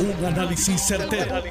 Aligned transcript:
Un 0.00 0.24
análisis 0.24 0.80
certero, 0.80 1.42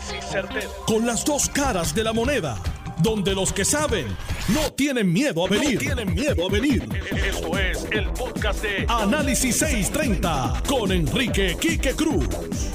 Con 0.86 1.06
las 1.06 1.26
dos 1.26 1.50
caras 1.50 1.94
de 1.94 2.04
la 2.04 2.14
moneda. 2.14 2.58
Donde 3.04 3.36
los 3.36 3.52
que 3.52 3.66
saben 3.66 4.08
no 4.50 4.72
tienen 4.72 5.12
miedo 5.12 5.46
a 5.46 5.50
venir. 5.50 5.78
tienen 5.78 6.14
miedo 6.14 6.48
a 6.48 6.50
venir. 6.50 6.88
Esto 7.12 7.58
es 7.58 7.86
el 7.92 8.08
podcast 8.12 8.64
de 8.64 8.86
Análisis 8.88 9.58
630 9.58 10.64
con 10.68 10.94
Enrique 10.94 11.58
Quique 11.60 11.94
Cruz. 11.94 12.26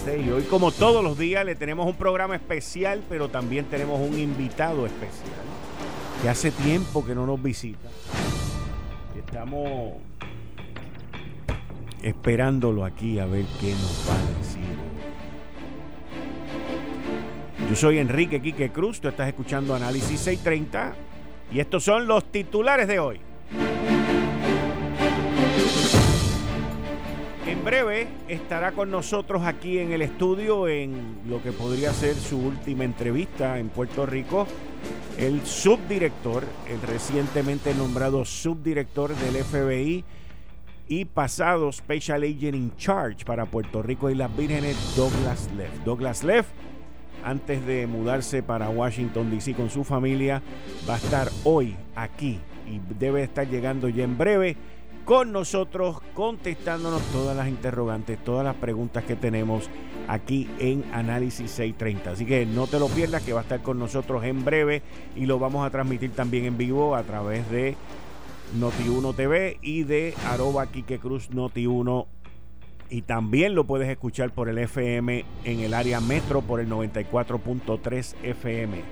Sí, 0.04 0.30
hoy 0.30 0.42
como 0.42 0.70
todos 0.72 1.02
los 1.02 1.16
días 1.18 1.44
le 1.46 1.54
tenemos 1.54 1.86
un 1.86 1.96
programa 1.96 2.36
especial, 2.36 3.02
pero 3.08 3.30
también 3.30 3.64
tenemos 3.64 3.98
un 3.98 4.18
invitado 4.18 4.84
especial 4.84 5.32
que 6.22 6.28
hace 6.28 6.50
tiempo 6.50 7.04
que 7.04 7.14
no 7.14 7.24
nos 7.26 7.42
visita. 7.42 7.88
Estamos 9.16 9.94
esperándolo 12.02 12.84
aquí 12.84 13.18
a 13.18 13.24
ver 13.26 13.46
qué 13.60 13.72
nos 13.72 14.06
va 14.08 14.14
a 14.14 14.38
decir. 14.38 14.61
Yo 17.72 17.76
soy 17.76 17.96
Enrique 18.00 18.42
Quique 18.42 18.70
Cruz, 18.70 19.00
tú 19.00 19.08
estás 19.08 19.28
escuchando 19.28 19.74
Análisis 19.74 20.20
630 20.20 20.94
y 21.54 21.58
estos 21.58 21.82
son 21.82 22.06
los 22.06 22.30
titulares 22.30 22.86
de 22.86 22.98
hoy. 22.98 23.18
En 27.46 27.64
breve 27.64 28.08
estará 28.28 28.72
con 28.72 28.90
nosotros 28.90 29.40
aquí 29.46 29.78
en 29.78 29.90
el 29.90 30.02
estudio 30.02 30.68
en 30.68 31.20
lo 31.26 31.42
que 31.42 31.50
podría 31.50 31.94
ser 31.94 32.14
su 32.14 32.40
última 32.40 32.84
entrevista 32.84 33.58
en 33.58 33.70
Puerto 33.70 34.04
Rico, 34.04 34.46
el 35.16 35.40
subdirector, 35.46 36.44
el 36.68 36.82
recientemente 36.82 37.74
nombrado 37.74 38.26
subdirector 38.26 39.16
del 39.16 39.42
FBI 39.42 40.04
y 40.88 41.06
pasado 41.06 41.72
Special 41.72 42.22
Agent 42.22 42.54
in 42.54 42.76
Charge 42.76 43.24
para 43.24 43.46
Puerto 43.46 43.82
Rico 43.82 44.10
y 44.10 44.14
las 44.14 44.36
Vírgenes, 44.36 44.76
Douglas 44.94 45.48
Leff. 45.56 45.72
Douglas 45.86 46.22
Leff 46.22 46.46
antes 47.24 47.64
de 47.66 47.86
mudarse 47.86 48.42
para 48.42 48.68
Washington, 48.68 49.30
D.C. 49.30 49.54
con 49.54 49.70
su 49.70 49.84
familia, 49.84 50.42
va 50.88 50.94
a 50.94 50.98
estar 50.98 51.28
hoy 51.44 51.76
aquí 51.94 52.38
y 52.66 52.80
debe 52.98 53.22
estar 53.22 53.48
llegando 53.48 53.88
ya 53.88 54.04
en 54.04 54.18
breve 54.18 54.56
con 55.04 55.32
nosotros, 55.32 56.00
contestándonos 56.14 57.02
todas 57.12 57.36
las 57.36 57.48
interrogantes, 57.48 58.22
todas 58.22 58.44
las 58.44 58.54
preguntas 58.54 59.02
que 59.04 59.16
tenemos 59.16 59.68
aquí 60.06 60.48
en 60.58 60.84
Análisis 60.92 61.50
630. 61.50 62.12
Así 62.12 62.24
que 62.24 62.46
no 62.46 62.66
te 62.66 62.78
lo 62.78 62.88
pierdas, 62.88 63.22
que 63.22 63.32
va 63.32 63.40
a 63.40 63.42
estar 63.42 63.62
con 63.62 63.78
nosotros 63.78 64.24
en 64.24 64.44
breve 64.44 64.82
y 65.16 65.26
lo 65.26 65.38
vamos 65.38 65.66
a 65.66 65.70
transmitir 65.70 66.12
también 66.12 66.44
en 66.44 66.56
vivo 66.56 66.94
a 66.94 67.02
través 67.02 67.50
de 67.50 67.76
Noti1 68.58 69.14
TV 69.16 69.58
y 69.60 69.82
de 69.84 70.14
arroba 70.30 70.66
Quique 70.66 70.98
Cruz 70.98 71.30
Noti1 71.30 72.06
y 72.92 73.00
también 73.00 73.54
lo 73.54 73.64
puedes 73.64 73.88
escuchar 73.88 74.32
por 74.32 74.50
el 74.50 74.58
FM 74.58 75.24
en 75.44 75.60
el 75.60 75.72
área 75.72 75.98
metro 75.98 76.42
por 76.42 76.60
el 76.60 76.68
94.3 76.68 78.14
FM. 78.22 78.82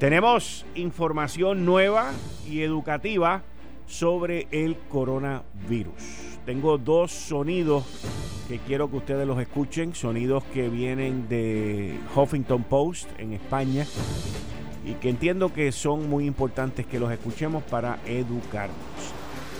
Tenemos 0.00 0.66
información 0.74 1.64
nueva 1.64 2.10
y 2.44 2.62
educativa 2.62 3.42
sobre 3.86 4.48
el 4.50 4.76
coronavirus. 4.88 6.40
Tengo 6.44 6.76
dos 6.76 7.12
sonidos 7.12 7.84
que 8.48 8.58
quiero 8.58 8.90
que 8.90 8.96
ustedes 8.96 9.28
los 9.28 9.40
escuchen, 9.40 9.94
sonidos 9.94 10.42
que 10.52 10.68
vienen 10.68 11.28
de 11.28 11.96
Huffington 12.16 12.64
Post 12.64 13.08
en 13.18 13.32
España 13.32 13.86
y 14.84 14.94
que 14.94 15.10
entiendo 15.10 15.52
que 15.52 15.70
son 15.70 16.10
muy 16.10 16.26
importantes 16.26 16.84
que 16.84 16.98
los 16.98 17.12
escuchemos 17.12 17.62
para 17.62 18.00
educarnos. 18.06 18.76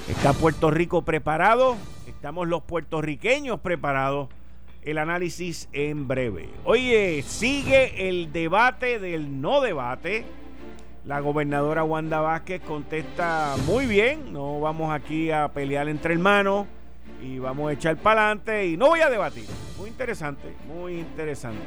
¿Está 0.08 0.32
Puerto 0.32 0.72
Rico 0.72 1.02
preparado? 1.02 1.76
Estamos 2.18 2.48
los 2.48 2.64
puertorriqueños 2.64 3.60
preparados. 3.60 4.28
El 4.82 4.98
análisis 4.98 5.68
en 5.72 6.08
breve. 6.08 6.48
Oye, 6.64 7.22
sigue 7.22 8.08
el 8.08 8.32
debate 8.32 8.98
del 8.98 9.40
no 9.40 9.60
debate. 9.60 10.24
La 11.04 11.20
gobernadora 11.20 11.84
Wanda 11.84 12.20
Vázquez 12.20 12.60
contesta 12.60 13.54
muy 13.66 13.86
bien. 13.86 14.32
No 14.32 14.58
vamos 14.58 14.92
aquí 14.92 15.30
a 15.30 15.46
pelear 15.52 15.88
entre 15.88 16.14
hermanos 16.14 16.66
y 17.22 17.38
vamos 17.38 17.70
a 17.70 17.74
echar 17.74 17.96
para 17.96 18.22
adelante 18.22 18.66
y 18.66 18.76
no 18.76 18.88
voy 18.88 19.00
a 19.00 19.10
debatir. 19.10 19.46
Muy 19.78 19.88
interesante, 19.88 20.56
muy 20.66 20.98
interesante. 20.98 21.62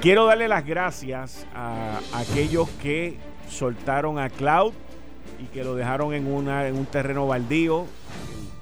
Quiero 0.00 0.26
darle 0.26 0.48
las 0.48 0.66
gracias 0.66 1.46
a 1.54 2.00
aquellos 2.12 2.68
que 2.82 3.18
soltaron 3.48 4.18
a 4.18 4.30
Cloud 4.30 4.72
y 5.40 5.44
que 5.44 5.62
lo 5.62 5.76
dejaron 5.76 6.12
en, 6.12 6.26
una, 6.26 6.66
en 6.66 6.74
un 6.74 6.86
terreno 6.86 7.28
baldío 7.28 7.86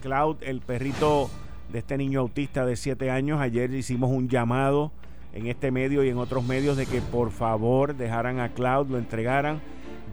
Cloud, 0.04 0.36
el 0.42 0.60
perrito 0.60 1.30
de 1.72 1.78
este 1.78 1.96
niño 1.96 2.20
autista 2.20 2.66
de 2.66 2.76
7 2.76 3.10
años. 3.10 3.40
Ayer 3.40 3.72
hicimos 3.72 4.10
un 4.10 4.28
llamado 4.28 4.92
en 5.32 5.46
este 5.46 5.70
medio 5.70 6.04
y 6.04 6.10
en 6.10 6.18
otros 6.18 6.44
medios 6.44 6.76
de 6.76 6.84
que 6.84 7.00
por 7.00 7.30
favor 7.30 7.96
dejaran 7.96 8.38
a 8.38 8.50
Cloud, 8.50 8.88
lo 8.88 8.98
entregaran. 8.98 9.62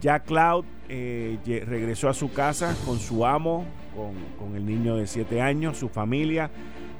Ya 0.00 0.20
Cloud 0.20 0.64
eh, 0.88 1.38
regresó 1.66 2.08
a 2.08 2.14
su 2.14 2.32
casa 2.32 2.74
con 2.86 2.98
su 2.98 3.26
amo, 3.26 3.66
con, 3.94 4.14
con 4.38 4.56
el 4.56 4.64
niño 4.64 4.96
de 4.96 5.06
7 5.06 5.42
años, 5.42 5.76
su 5.76 5.90
familia. 5.90 6.50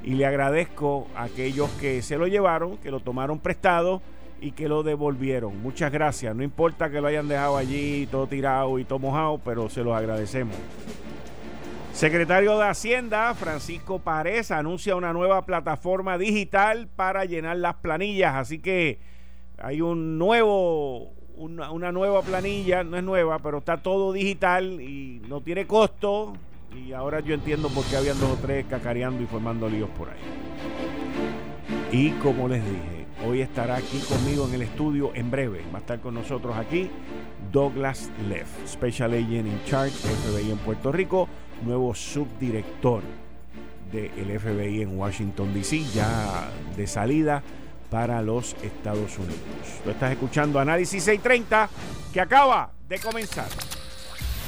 Y 0.03 0.13
le 0.13 0.27
agradezco 0.27 1.07
a 1.15 1.23
aquellos 1.23 1.71
que 1.81 2.03
se 2.03 2.19
lo 2.19 2.27
llevaron, 2.27 2.77
que 2.77 2.91
lo 2.91 2.99
tomaron 2.99 3.39
prestado 3.39 4.03
y 4.39 4.51
que 4.51 4.67
lo 4.67 4.83
devolvieron. 4.83 5.59
Muchas 5.63 5.91
gracias. 5.91 6.35
No 6.35 6.43
importa 6.43 6.91
que 6.91 7.01
lo 7.01 7.07
hayan 7.07 7.27
dejado 7.27 7.57
allí 7.57 8.07
todo 8.11 8.27
tirado 8.27 8.77
y 8.77 8.83
todo 8.83 8.99
mojado, 8.99 9.39
pero 9.43 9.67
se 9.67 9.83
los 9.83 9.95
agradecemos. 9.97 10.55
Secretario 11.93 12.57
de 12.57 12.65
Hacienda, 12.65 13.35
Francisco 13.35 13.99
Párez, 13.99 14.49
anuncia 14.49 14.95
una 14.95 15.13
nueva 15.13 15.45
plataforma 15.45 16.17
digital 16.17 16.87
para 16.87 17.23
llenar 17.25 17.57
las 17.57 17.75
planillas. 17.75 18.33
Así 18.33 18.57
que 18.57 18.99
hay 19.59 19.79
un 19.79 20.17
nuevo, 20.17 21.13
una, 21.35 21.91
nueva 21.91 22.23
planilla, 22.23 22.83
no 22.83 22.97
es 22.97 23.03
nueva, 23.03 23.37
pero 23.39 23.59
está 23.59 23.77
todo 23.77 24.11
digital 24.11 24.81
y 24.81 25.21
no 25.29 25.41
tiene 25.41 25.67
costo. 25.67 26.33
Y 26.75 26.93
ahora 26.93 27.19
yo 27.19 27.35
entiendo 27.35 27.69
por 27.69 27.85
qué 27.85 27.95
habían 27.95 28.19
dos 28.19 28.31
o 28.31 28.37
tres 28.37 28.65
cacareando 28.65 29.21
y 29.21 29.27
formando 29.27 29.69
líos 29.69 29.89
por 29.91 30.09
ahí. 30.09 30.17
Y 31.91 32.09
como 32.13 32.47
les 32.47 32.65
dije, 32.65 33.05
hoy 33.23 33.41
estará 33.41 33.75
aquí 33.75 33.99
conmigo 33.99 34.47
en 34.47 34.55
el 34.55 34.63
estudio 34.63 35.11
en 35.13 35.29
breve. 35.29 35.61
Va 35.71 35.77
a 35.77 35.81
estar 35.81 35.99
con 35.99 36.15
nosotros 36.15 36.57
aquí 36.57 36.89
Douglas 37.51 38.09
Leff, 38.27 38.49
Special 38.67 39.13
Agent 39.13 39.47
in 39.47 39.63
Charge, 39.65 39.95
FBI 39.95 40.49
en 40.49 40.57
Puerto 40.57 40.91
Rico 40.91 41.29
nuevo 41.63 41.93
subdirector 41.93 43.03
del 43.91 44.39
FBI 44.39 44.81
en 44.81 44.97
Washington, 44.97 45.53
D.C., 45.53 45.83
ya 45.93 46.49
de 46.75 46.87
salida 46.87 47.43
para 47.91 48.23
los 48.23 48.55
Estados 48.63 49.17
Unidos. 49.19 49.37
Lo 49.85 49.91
estás 49.91 50.11
escuchando 50.11 50.59
Análisis 50.59 51.03
630 51.03 51.69
que 52.11 52.19
acaba 52.19 52.71
de 52.89 52.97
comenzar. 52.97 53.47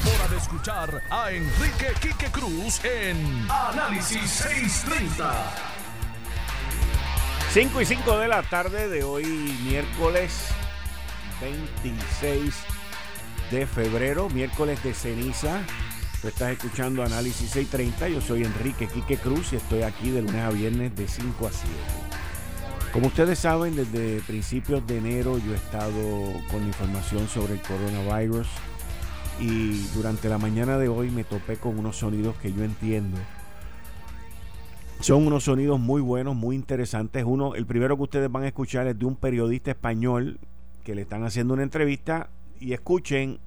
hora 0.00 0.28
de 0.28 0.36
escuchar 0.36 1.02
a 1.10 1.30
Enrique 1.30 1.92
Quique 2.00 2.26
Cruz 2.30 2.84
en 2.84 3.46
Análisis 3.50 4.28
630. 4.30 5.32
5 7.52 7.80
y 7.80 7.86
5 7.86 8.18
de 8.18 8.28
la 8.28 8.42
tarde 8.42 8.88
de 8.88 9.04
hoy, 9.04 9.24
miércoles 9.64 10.48
26 11.40 12.54
de 13.50 13.66
febrero, 13.66 14.28
miércoles 14.30 14.82
de 14.82 14.94
ceniza. 14.94 15.60
Tú 16.20 16.28
estás 16.28 16.52
escuchando 16.52 17.02
Análisis 17.02 17.50
630. 17.50 18.08
Yo 18.08 18.20
soy 18.20 18.44
Enrique 18.44 18.88
Quique 18.88 19.16
Cruz 19.16 19.52
y 19.52 19.56
estoy 19.56 19.82
aquí 19.82 20.10
de 20.10 20.22
lunes 20.22 20.42
a 20.42 20.50
viernes 20.50 20.96
de 20.96 21.06
5 21.06 21.46
a 21.46 21.52
7. 21.52 21.68
Como 22.92 23.06
ustedes 23.08 23.38
saben, 23.38 23.76
desde 23.76 24.20
principios 24.22 24.86
de 24.86 24.98
enero 24.98 25.38
yo 25.38 25.52
he 25.52 25.56
estado 25.56 25.92
con 26.50 26.64
información 26.64 27.28
sobre 27.28 27.54
el 27.54 27.60
coronavirus 27.60 28.48
y 29.40 29.86
durante 29.94 30.28
la 30.28 30.38
mañana 30.38 30.78
de 30.78 30.88
hoy 30.88 31.10
me 31.10 31.24
topé 31.24 31.56
con 31.56 31.78
unos 31.78 31.96
sonidos 31.96 32.36
que 32.36 32.52
yo 32.52 32.62
entiendo. 32.62 33.18
Son 35.00 35.26
unos 35.26 35.44
sonidos 35.44 35.80
muy 35.80 36.00
buenos, 36.00 36.34
muy 36.36 36.56
interesantes. 36.56 37.24
Uno, 37.26 37.54
el 37.54 37.66
primero 37.66 37.96
que 37.96 38.04
ustedes 38.04 38.30
van 38.30 38.44
a 38.44 38.48
escuchar 38.48 38.86
es 38.86 38.98
de 38.98 39.04
un 39.04 39.16
periodista 39.16 39.72
español 39.72 40.38
que 40.84 40.94
le 40.94 41.02
están 41.02 41.24
haciendo 41.24 41.54
una 41.54 41.62
entrevista 41.62 42.30
y 42.60 42.72
escuchen 42.72 43.38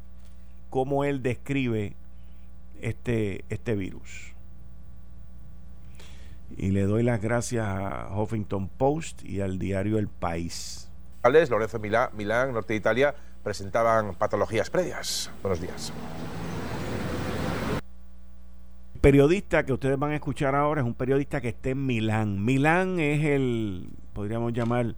cómo 0.70 1.04
él 1.04 1.24
describe 1.24 1.96
este, 2.82 3.46
este 3.50 3.76
virus. 3.76 4.34
y 6.56 6.70
le 6.70 6.84
doy 6.84 7.04
las 7.04 7.22
gracias 7.22 7.66
a 7.68 8.10
Huffington 8.16 8.70
Post 8.70 9.24
y 9.24 9.42
al 9.42 9.60
diario 9.60 9.98
El 9.98 10.08
País. 10.08 10.90
Lorenzo 11.24 11.80
Milán, 11.80 12.10
Milán, 12.16 12.54
norte 12.54 12.74
de 12.74 12.78
Italia, 12.78 13.14
presentaban 13.48 14.14
patologías 14.16 14.70
previas. 14.70 15.32
Buenos 15.42 15.62
días. 15.62 15.94
El 18.96 19.00
periodista 19.00 19.66
que 19.66 19.72
ustedes 19.72 19.98
van 19.98 20.12
a 20.12 20.16
escuchar 20.16 20.54
ahora 20.54 20.82
es 20.82 20.88
un 20.88 20.94
periodista 20.94 21.40
que 21.40 21.48
está 21.48 21.70
en 21.70 21.86
Milán. 21.86 22.44
Milán 22.44 23.00
es 23.00 23.24
el, 23.24 23.88
podríamos 24.12 24.52
llamar, 24.52 24.96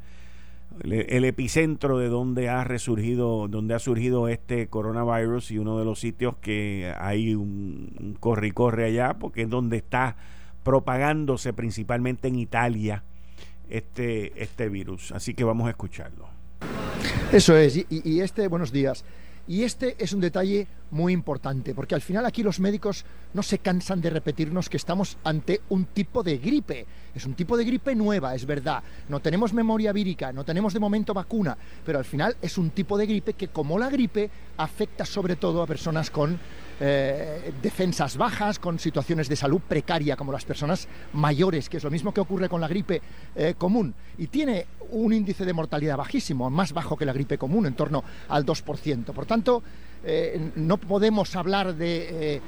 el, 0.81 1.25
epicentro 1.25 1.99
de 1.99 2.09
donde 2.09 2.49
ha 2.49 2.63
resurgido, 2.63 3.47
donde 3.47 3.75
ha 3.75 3.79
surgido 3.79 4.27
este 4.27 4.65
coronavirus 4.65 5.51
y 5.51 5.59
uno 5.59 5.77
de 5.77 5.85
los 5.85 5.99
sitios 5.99 6.35
que 6.41 6.91
hay 6.97 7.35
un, 7.35 7.95
un 7.99 8.13
corre 8.15 8.47
y 8.47 8.51
corre 8.51 8.85
allá, 8.85 9.19
porque 9.19 9.43
es 9.43 9.49
donde 9.51 9.77
está 9.77 10.15
propagándose 10.63 11.53
principalmente 11.53 12.29
en 12.29 12.35
Italia 12.39 13.03
este, 13.69 14.41
este 14.41 14.69
virus. 14.69 15.11
Así 15.11 15.35
que 15.35 15.43
vamos 15.43 15.67
a 15.67 15.69
escucharlo. 15.69 16.38
Eso 17.31 17.55
es, 17.55 17.77
y, 17.77 18.21
este, 18.21 18.47
buenos 18.47 18.71
días. 18.71 19.03
Y 19.49 19.63
este 19.63 19.95
es 19.97 20.13
un 20.13 20.21
detalle 20.21 20.67
muy 20.91 21.11
importante, 21.11 21.73
porque 21.73 21.95
al 21.95 22.01
final 22.01 22.23
aquí 22.27 22.43
los 22.43 22.59
médicos 22.59 23.03
no 23.33 23.41
se 23.41 23.57
cansan 23.57 23.99
de 23.99 24.11
repetirnos 24.11 24.69
que 24.69 24.77
estamos 24.77 25.17
ante 25.23 25.61
un 25.69 25.85
tipo 25.85 26.21
de 26.21 26.37
gripe. 26.37 26.85
Es 27.15 27.25
un 27.25 27.33
tipo 27.33 27.57
de 27.57 27.65
gripe 27.65 27.95
nueva, 27.95 28.35
es 28.35 28.45
verdad. 28.45 28.83
No 29.07 29.19
tenemos 29.21 29.51
memoria 29.51 29.91
vírica, 29.91 30.31
no 30.31 30.45
tenemos 30.45 30.71
de 30.73 30.79
momento 30.79 31.15
vacuna, 31.15 31.57
pero 31.83 31.97
al 31.97 32.05
final 32.05 32.37
es 32.43 32.59
un 32.59 32.69
tipo 32.69 32.95
de 32.95 33.07
gripe 33.07 33.33
que, 33.33 33.47
como 33.47 33.79
la 33.79 33.89
gripe, 33.89 34.29
afecta 34.57 35.03
sobre 35.03 35.35
todo 35.35 35.63
a 35.63 35.67
personas 35.67 36.11
con 36.11 36.39
eh, 36.79 37.51
defensas 37.61 38.17
bajas, 38.17 38.59
con 38.59 38.79
situaciones 38.79 39.27
de 39.27 39.35
salud 39.35 39.61
precaria, 39.67 40.15
como 40.15 40.31
las 40.31 40.45
personas 40.45 40.87
mayores, 41.13 41.69
que 41.69 41.77
es 41.77 41.83
lo 41.83 41.91
mismo 41.91 42.13
que 42.13 42.21
ocurre 42.21 42.47
con 42.47 42.61
la 42.61 42.67
gripe 42.67 43.01
eh, 43.35 43.55
común. 43.57 43.93
Y 44.17 44.27
tiene 44.27 44.67
un 44.91 45.11
índice 45.11 45.45
de 45.45 45.53
mortalidad 45.53 45.97
bajísimo, 45.97 46.49
más 46.49 46.71
bajo 46.73 46.95
que 46.95 47.05
la 47.05 47.13
gripe 47.13 47.37
común, 47.37 47.65
en 47.65 47.73
torno 47.73 48.03
al 48.29 48.45
2%. 48.45 49.05
Por 49.05 49.25
tanto, 49.25 49.38
eh, 50.03 50.51
no 50.55 50.77
podemos 50.77 51.35
hablar 51.35 51.75
de, 51.75 52.41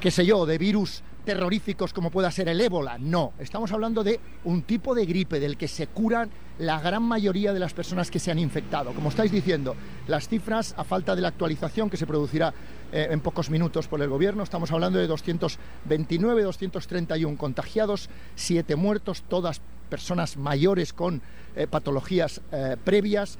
qué 0.00 0.10
sé 0.10 0.26
yo, 0.26 0.46
de 0.46 0.58
virus 0.58 1.02
terroríficos 1.24 1.92
como 1.92 2.10
pueda 2.10 2.30
ser 2.30 2.48
el 2.48 2.60
ébola. 2.60 2.98
No, 2.98 3.32
estamos 3.38 3.72
hablando 3.72 4.04
de 4.04 4.20
un 4.44 4.62
tipo 4.62 4.94
de 4.94 5.06
gripe 5.06 5.40
del 5.40 5.56
que 5.56 5.68
se 5.68 5.86
curan 5.86 6.30
la 6.58 6.80
gran 6.80 7.02
mayoría 7.02 7.52
de 7.52 7.58
las 7.58 7.72
personas 7.72 8.10
que 8.10 8.18
se 8.18 8.30
han 8.30 8.38
infectado. 8.38 8.92
Como 8.92 9.08
estáis 9.08 9.32
diciendo, 9.32 9.74
las 10.06 10.28
cifras, 10.28 10.74
a 10.76 10.84
falta 10.84 11.16
de 11.16 11.22
la 11.22 11.28
actualización 11.28 11.90
que 11.90 11.96
se 11.96 12.06
producirá 12.06 12.52
eh, 12.92 13.08
en 13.10 13.20
pocos 13.20 13.50
minutos 13.50 13.88
por 13.88 14.00
el 14.02 14.08
gobierno, 14.08 14.42
estamos 14.42 14.70
hablando 14.70 14.98
de 14.98 15.06
229, 15.06 16.42
231 16.42 17.36
contagiados, 17.36 18.08
7 18.36 18.76
muertos, 18.76 19.24
todas 19.28 19.60
personas 19.88 20.36
mayores 20.36 20.92
con 20.92 21.22
eh, 21.56 21.66
patologías 21.66 22.40
eh, 22.52 22.76
previas. 22.82 23.38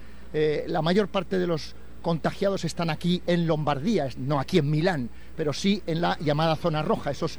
la 0.66 0.82
mayor 0.82 1.06
parte 1.06 1.38
de 1.38 1.46
los 1.46 1.76
contagiados 2.04 2.66
están 2.66 2.90
aquí 2.90 3.22
en 3.26 3.46
Lombardía, 3.46 4.08
no 4.18 4.38
aquí 4.38 4.58
en 4.58 4.70
Milán, 4.70 5.08
pero 5.36 5.54
sí 5.54 5.82
en 5.86 6.02
la 6.02 6.18
llamada 6.20 6.54
zona 6.54 6.82
roja, 6.82 7.10
esos 7.10 7.38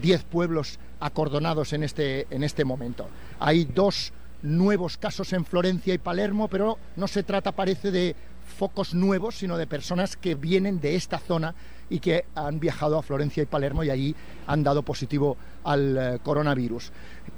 10 0.00 0.24
pueblos 0.24 0.80
acordonados 0.98 1.74
en 1.74 1.84
este, 1.84 2.26
en 2.30 2.42
este 2.42 2.64
momento. 2.64 3.06
Hay 3.38 3.66
dos 3.66 4.12
nuevos 4.42 4.96
casos 4.96 5.32
en 5.34 5.44
Florencia 5.44 5.92
y 5.92 5.98
Palermo, 5.98 6.48
pero 6.48 6.78
no 6.96 7.06
se 7.06 7.22
trata, 7.22 7.52
parece, 7.52 7.90
de 7.90 8.16
focos 8.56 8.94
nuevos, 8.94 9.36
sino 9.36 9.58
de 9.58 9.66
personas 9.66 10.16
que 10.16 10.34
vienen 10.34 10.80
de 10.80 10.96
esta 10.96 11.18
zona 11.18 11.54
y 11.90 12.00
que 12.00 12.24
han 12.34 12.58
viajado 12.58 12.98
a 12.98 13.02
Florencia 13.02 13.42
y 13.42 13.46
Palermo 13.46 13.84
y 13.84 13.90
allí 13.90 14.14
han 14.46 14.62
dado 14.62 14.82
positivo 14.82 15.36
al 15.64 15.98
eh, 15.98 16.18
coronavirus. 16.22 16.92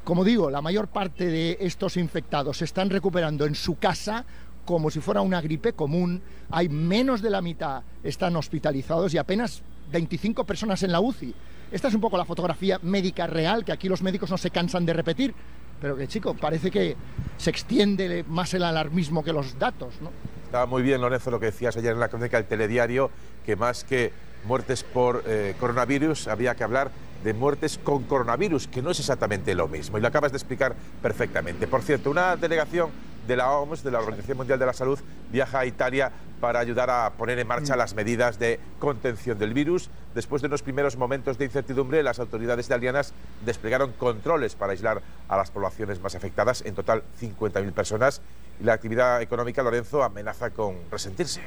Como 0.04 0.24
digo, 0.24 0.50
la 0.50 0.62
mayor 0.62 0.88
parte 0.88 1.26
de 1.26 1.58
estos 1.60 1.96
infectados 1.96 2.58
se 2.58 2.64
están 2.64 2.90
recuperando 2.90 3.44
en 3.44 3.54
su 3.54 3.76
casa 3.78 4.24
como 4.64 4.90
si 4.90 5.00
fuera 5.00 5.20
una 5.20 5.40
gripe 5.40 5.72
común. 5.72 6.22
Hay 6.50 6.68
menos 6.68 7.22
de 7.22 7.30
la 7.30 7.42
mitad 7.42 7.82
están 8.02 8.36
hospitalizados 8.36 9.12
y 9.14 9.18
apenas 9.18 9.62
25 9.92 10.44
personas 10.44 10.82
en 10.82 10.92
la 10.92 11.00
UCI. 11.00 11.34
Esta 11.72 11.88
es 11.88 11.94
un 11.94 12.00
poco 12.00 12.16
la 12.16 12.24
fotografía 12.24 12.78
médica 12.82 13.26
real 13.26 13.64
que 13.64 13.72
aquí 13.72 13.88
los 13.88 14.02
médicos 14.02 14.30
no 14.30 14.38
se 14.38 14.50
cansan 14.50 14.86
de 14.86 14.92
repetir 14.92 15.34
pero 15.80 15.96
que 15.96 16.06
chico, 16.06 16.34
parece 16.34 16.70
que 16.70 16.96
se 17.38 17.50
extiende 17.50 18.24
más 18.28 18.52
el 18.54 18.64
alarmismo 18.64 19.24
que 19.24 19.32
los 19.32 19.58
datos, 19.58 19.94
¿no? 20.00 20.10
Estaba 20.44 20.66
muy 20.66 20.82
bien, 20.82 21.00
Lorenzo, 21.00 21.30
lo 21.30 21.40
que 21.40 21.46
decías 21.46 21.76
ayer 21.76 21.92
en 21.92 22.00
la 22.00 22.08
crónica 22.08 22.36
del 22.36 22.46
telediario, 22.46 23.10
que 23.46 23.56
más 23.56 23.84
que 23.84 24.12
muertes 24.44 24.82
por 24.82 25.22
eh, 25.26 25.54
coronavirus, 25.58 26.28
había 26.28 26.54
que 26.54 26.64
hablar 26.64 26.90
de 27.22 27.34
muertes 27.34 27.78
con 27.82 28.04
coronavirus, 28.04 28.66
que 28.66 28.82
no 28.82 28.90
es 28.90 28.98
exactamente 28.98 29.54
lo 29.54 29.68
mismo, 29.68 29.96
y 29.96 30.00
lo 30.00 30.08
acabas 30.08 30.32
de 30.32 30.38
explicar 30.38 30.74
perfectamente. 31.00 31.66
Por 31.66 31.82
cierto, 31.82 32.10
una 32.10 32.36
delegación 32.36 32.90
de 33.26 33.36
la 33.36 33.50
OMS, 33.52 33.82
de 33.82 33.90
la 33.90 33.98
Organización 33.98 34.36
Mundial 34.36 34.58
de 34.58 34.66
la 34.66 34.72
Salud, 34.72 34.98
viaja 35.30 35.60
a 35.60 35.66
Italia 35.66 36.12
para 36.40 36.58
ayudar 36.58 36.90
a 36.90 37.10
poner 37.10 37.38
en 37.38 37.46
marcha 37.46 37.74
mm. 37.74 37.78
las 37.78 37.94
medidas 37.94 38.38
de 38.38 38.58
contención 38.78 39.38
del 39.38 39.54
virus. 39.54 39.90
Después 40.14 40.42
de 40.42 40.48
unos 40.48 40.62
primeros 40.62 40.96
momentos 40.96 41.38
de 41.38 41.44
incertidumbre, 41.44 42.02
las 42.02 42.18
autoridades 42.18 42.66
italianas 42.66 43.12
desplegaron 43.44 43.92
controles 43.92 44.54
para 44.54 44.72
aislar 44.72 45.02
a 45.28 45.36
las 45.36 45.50
poblaciones 45.50 46.00
más 46.00 46.14
afectadas, 46.14 46.62
en 46.64 46.74
total 46.74 47.02
50.000 47.20 47.72
personas, 47.72 48.20
y 48.60 48.64
la 48.64 48.72
actividad 48.72 49.22
económica, 49.22 49.62
Lorenzo, 49.62 50.02
amenaza 50.02 50.50
con 50.50 50.76
resentirse. 50.90 51.42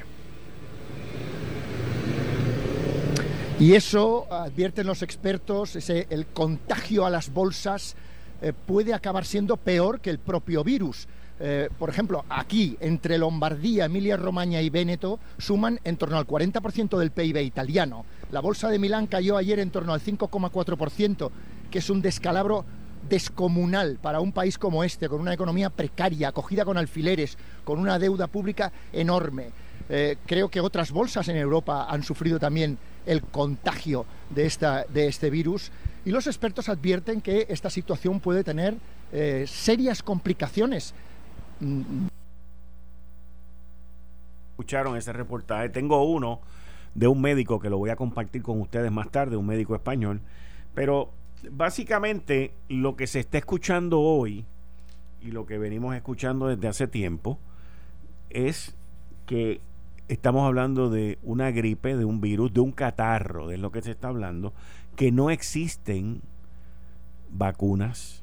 Y 3.58 3.74
eso, 3.74 4.26
advierten 4.32 4.86
los 4.86 5.02
expertos, 5.02 5.76
ese, 5.76 6.08
el 6.10 6.26
contagio 6.26 7.06
a 7.06 7.10
las 7.10 7.32
bolsas 7.32 7.94
eh, 8.42 8.52
puede 8.52 8.94
acabar 8.94 9.24
siendo 9.24 9.56
peor 9.56 10.00
que 10.00 10.10
el 10.10 10.18
propio 10.18 10.64
virus. 10.64 11.06
Eh, 11.40 11.68
por 11.78 11.90
ejemplo, 11.90 12.24
aquí, 12.28 12.76
entre 12.80 13.18
Lombardía, 13.18 13.86
Emilia-Romagna 13.86 14.62
y 14.62 14.70
Véneto, 14.70 15.18
suman 15.38 15.80
en 15.84 15.96
torno 15.96 16.16
al 16.16 16.26
40% 16.26 16.96
del 16.98 17.10
PIB 17.10 17.38
italiano. 17.38 18.04
La 18.30 18.40
bolsa 18.40 18.68
de 18.68 18.78
Milán 18.78 19.06
cayó 19.06 19.36
ayer 19.36 19.58
en 19.58 19.70
torno 19.70 19.92
al 19.92 20.00
5,4%, 20.00 21.30
que 21.70 21.78
es 21.78 21.90
un 21.90 22.02
descalabro 22.02 22.64
descomunal 23.08 23.98
para 24.00 24.20
un 24.20 24.32
país 24.32 24.58
como 24.58 24.84
este, 24.84 25.08
con 25.08 25.20
una 25.20 25.34
economía 25.34 25.70
precaria, 25.70 26.28
acogida 26.28 26.64
con 26.64 26.78
alfileres, 26.78 27.36
con 27.64 27.78
una 27.78 27.98
deuda 27.98 28.28
pública 28.28 28.72
enorme. 28.92 29.50
Eh, 29.88 30.16
creo 30.24 30.48
que 30.48 30.60
otras 30.60 30.92
bolsas 30.92 31.28
en 31.28 31.36
Europa 31.36 31.86
han 31.90 32.02
sufrido 32.02 32.38
también 32.38 32.78
el 33.06 33.22
contagio 33.22 34.06
de, 34.30 34.46
esta, 34.46 34.84
de 34.84 35.06
este 35.06 35.30
virus 35.30 35.70
y 36.04 36.10
los 36.10 36.26
expertos 36.26 36.68
advierten 36.68 37.20
que 37.20 37.46
esta 37.48 37.70
situación 37.70 38.20
puede 38.20 38.44
tener 38.44 38.76
eh, 39.12 39.44
serias 39.46 40.02
complicaciones 40.02 40.94
Escucharon 44.52 44.96
ese 44.96 45.12
reportaje. 45.12 45.68
Tengo 45.68 46.04
uno 46.04 46.40
de 46.94 47.08
un 47.08 47.20
médico 47.20 47.58
que 47.58 47.70
lo 47.70 47.78
voy 47.78 47.90
a 47.90 47.96
compartir 47.96 48.42
con 48.42 48.60
ustedes 48.60 48.90
más 48.92 49.10
tarde, 49.10 49.36
un 49.36 49.46
médico 49.46 49.74
español. 49.74 50.20
Pero 50.74 51.10
básicamente 51.50 52.52
lo 52.68 52.96
que 52.96 53.06
se 53.06 53.20
está 53.20 53.38
escuchando 53.38 54.00
hoy 54.00 54.44
y 55.20 55.30
lo 55.30 55.46
que 55.46 55.58
venimos 55.58 55.94
escuchando 55.96 56.48
desde 56.48 56.68
hace 56.68 56.86
tiempo 56.86 57.38
es 58.30 58.76
que 59.26 59.60
estamos 60.08 60.46
hablando 60.46 60.90
de 60.90 61.18
una 61.22 61.50
gripe, 61.50 61.96
de 61.96 62.04
un 62.04 62.20
virus, 62.20 62.52
de 62.52 62.60
un 62.60 62.72
catarro, 62.72 63.48
de 63.48 63.58
lo 63.58 63.70
que 63.72 63.82
se 63.82 63.92
está 63.92 64.08
hablando, 64.08 64.52
que 64.96 65.12
no 65.12 65.30
existen 65.30 66.22
vacunas, 67.30 68.22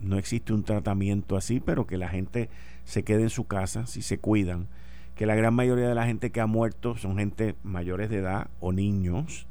no 0.00 0.18
existe 0.18 0.52
un 0.52 0.64
tratamiento 0.64 1.36
así, 1.36 1.60
pero 1.60 1.86
que 1.86 1.96
la 1.96 2.08
gente 2.08 2.50
se 2.84 3.04
quede 3.04 3.22
en 3.22 3.30
su 3.30 3.46
casa, 3.46 3.86
si 3.86 4.02
se 4.02 4.18
cuidan, 4.18 4.66
que 5.14 5.26
la 5.26 5.34
gran 5.34 5.54
mayoría 5.54 5.88
de 5.88 5.94
la 5.94 6.06
gente 6.06 6.30
que 6.30 6.40
ha 6.40 6.46
muerto 6.46 6.96
son 6.96 7.18
gente 7.18 7.54
mayores 7.62 8.10
de 8.10 8.18
edad 8.18 8.48
o 8.60 8.72
niños 8.72 9.46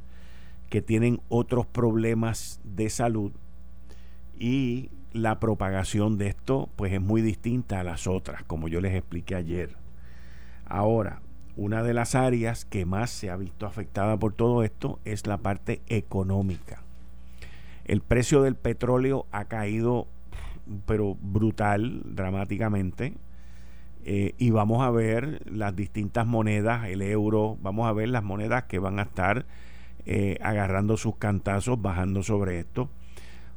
que 0.70 0.82
tienen 0.82 1.22
otros 1.30 1.66
problemas 1.66 2.60
de 2.64 2.90
salud 2.90 3.32
y 4.40 4.90
la 5.14 5.40
propagación 5.40 6.18
de 6.18 6.28
esto 6.28 6.70
pues 6.76 6.94
es 6.94 7.02
muy 7.02 7.22
distinta 7.22 7.80
a 7.80 7.84
las 7.84 8.08
otras, 8.08 8.44
como 8.44 8.68
yo 8.68 8.82
les 8.82 8.96
expliqué 8.96 9.36
ayer. 9.36 9.76
Ahora, 10.66 11.22
una 11.56 11.84
de 11.84 11.94
las 11.94 12.16
áreas 12.16 12.66
que 12.66 12.86
más 12.86 13.10
se 13.12 13.30
ha 13.30 13.36
visto 13.38 13.66
afectada 13.66 14.18
por 14.18 14.34
todo 14.34 14.64
esto 14.64 15.00
es 15.06 15.28
la 15.28 15.38
parte 15.38 15.82
económica. 15.88 16.82
El 17.86 18.02
precio 18.02 18.42
del 18.42 18.56
petróleo 18.56 19.26
ha 19.32 19.46
caído 19.46 20.08
pero 20.86 21.18
brutal, 21.22 22.02
dramáticamente. 22.06 23.14
Eh, 24.04 24.34
y 24.38 24.50
vamos 24.50 24.82
a 24.82 24.90
ver 24.90 25.42
las 25.46 25.76
distintas 25.76 26.26
monedas, 26.26 26.88
el 26.88 27.02
euro, 27.02 27.58
vamos 27.62 27.88
a 27.88 27.94
ver 27.94 28.10
las 28.10 28.24
monedas 28.24 28.64
que 28.64 28.80
van 28.80 28.98
a 28.98 29.04
estar 29.04 29.46
eh, 30.06 30.40
agarrando 30.42 30.98
sus 30.98 31.18
cantazos, 31.18 31.82
bajando 31.82 32.24
sobre 32.24 32.60
esto. 32.60 32.90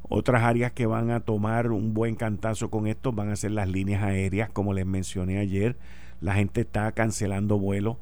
Otras 0.07 0.43
áreas 0.43 0.71
que 0.71 0.85
van 0.85 1.09
a 1.09 1.21
tomar 1.21 1.71
un 1.71 1.95
buen 1.95 2.15
cantazo 2.15 2.69
con 2.69 2.85
esto 2.85 3.11
van 3.11 3.29
a 3.29 3.35
ser 3.35 3.51
las 3.51 3.67
líneas 3.67 4.03
aéreas, 4.03 4.49
como 4.51 4.73
les 4.73 4.85
mencioné 4.85 5.39
ayer. 5.39 5.77
La 6.21 6.35
gente 6.35 6.61
está 6.61 6.91
cancelando 6.91 7.59
vuelos. 7.59 7.97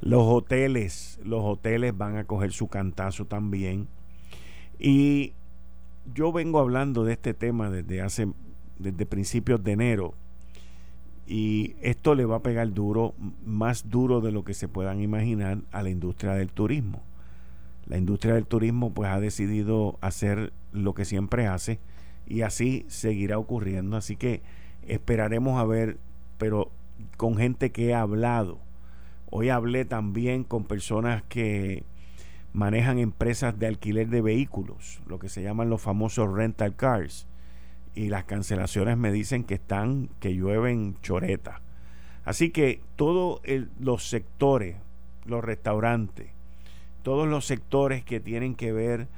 Los 0.00 0.22
hoteles, 0.22 1.18
los 1.24 1.42
hoteles 1.44 1.96
van 1.96 2.16
a 2.16 2.24
coger 2.24 2.52
su 2.52 2.68
cantazo 2.68 3.24
también. 3.24 3.88
Y 4.78 5.32
yo 6.14 6.32
vengo 6.32 6.60
hablando 6.60 7.04
de 7.04 7.14
este 7.14 7.34
tema 7.34 7.70
desde 7.70 8.00
hace, 8.00 8.28
desde 8.78 9.06
principios 9.06 9.62
de 9.62 9.72
enero 9.72 10.14
y 11.28 11.76
esto 11.82 12.14
le 12.14 12.24
va 12.24 12.36
a 12.36 12.42
pegar 12.42 12.72
duro, 12.72 13.14
más 13.44 13.90
duro 13.90 14.22
de 14.22 14.32
lo 14.32 14.44
que 14.44 14.54
se 14.54 14.66
puedan 14.66 15.02
imaginar 15.02 15.58
a 15.72 15.82
la 15.82 15.90
industria 15.90 16.32
del 16.32 16.50
turismo. 16.50 17.02
La 17.86 17.98
industria 17.98 18.32
del 18.32 18.46
turismo 18.46 18.94
pues 18.94 19.10
ha 19.10 19.20
decidido 19.20 19.98
hacer 20.00 20.54
lo 20.72 20.94
que 20.94 21.04
siempre 21.04 21.46
hace 21.46 21.80
y 22.26 22.40
así 22.40 22.86
seguirá 22.88 23.38
ocurriendo. 23.38 23.98
Así 23.98 24.16
que 24.16 24.40
esperaremos 24.86 25.60
a 25.60 25.66
ver, 25.66 25.98
pero 26.38 26.70
con 27.16 27.36
gente 27.36 27.70
que 27.70 27.88
he 27.88 27.94
hablado. 27.94 28.58
Hoy 29.30 29.50
hablé 29.50 29.84
también 29.84 30.44
con 30.44 30.64
personas 30.64 31.22
que 31.28 31.84
manejan 32.52 32.98
empresas 32.98 33.58
de 33.58 33.66
alquiler 33.66 34.08
de 34.08 34.22
vehículos, 34.22 35.00
lo 35.06 35.18
que 35.18 35.28
se 35.28 35.42
llaman 35.42 35.70
los 35.70 35.82
famosos 35.82 36.32
rental 36.32 36.74
cars 36.74 37.26
y 37.94 38.10
las 38.10 38.24
cancelaciones 38.24 38.96
me 38.96 39.10
dicen 39.10 39.42
que 39.42 39.54
están, 39.54 40.08
que 40.20 40.34
llueven 40.34 40.96
choreta. 41.02 41.62
Así 42.24 42.50
que 42.50 42.80
todos 42.94 43.40
los 43.80 44.08
sectores, 44.08 44.76
los 45.24 45.42
restaurantes, 45.42 46.28
todos 47.02 47.26
los 47.26 47.44
sectores 47.44 48.04
que 48.04 48.20
tienen 48.20 48.54
que 48.54 48.72
ver 48.72 49.08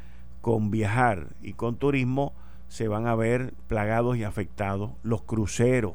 con 0.41 0.71
viajar 0.71 1.29
y 1.43 1.53
con 1.53 1.77
turismo 1.77 2.33
se 2.69 2.89
van 2.89 3.07
a 3.07 3.15
ver 3.15 3.53
plagados 3.67 4.17
y 4.17 4.25
afectados. 4.25 4.93
Los 5.03 5.23
cruceros, 5.23 5.95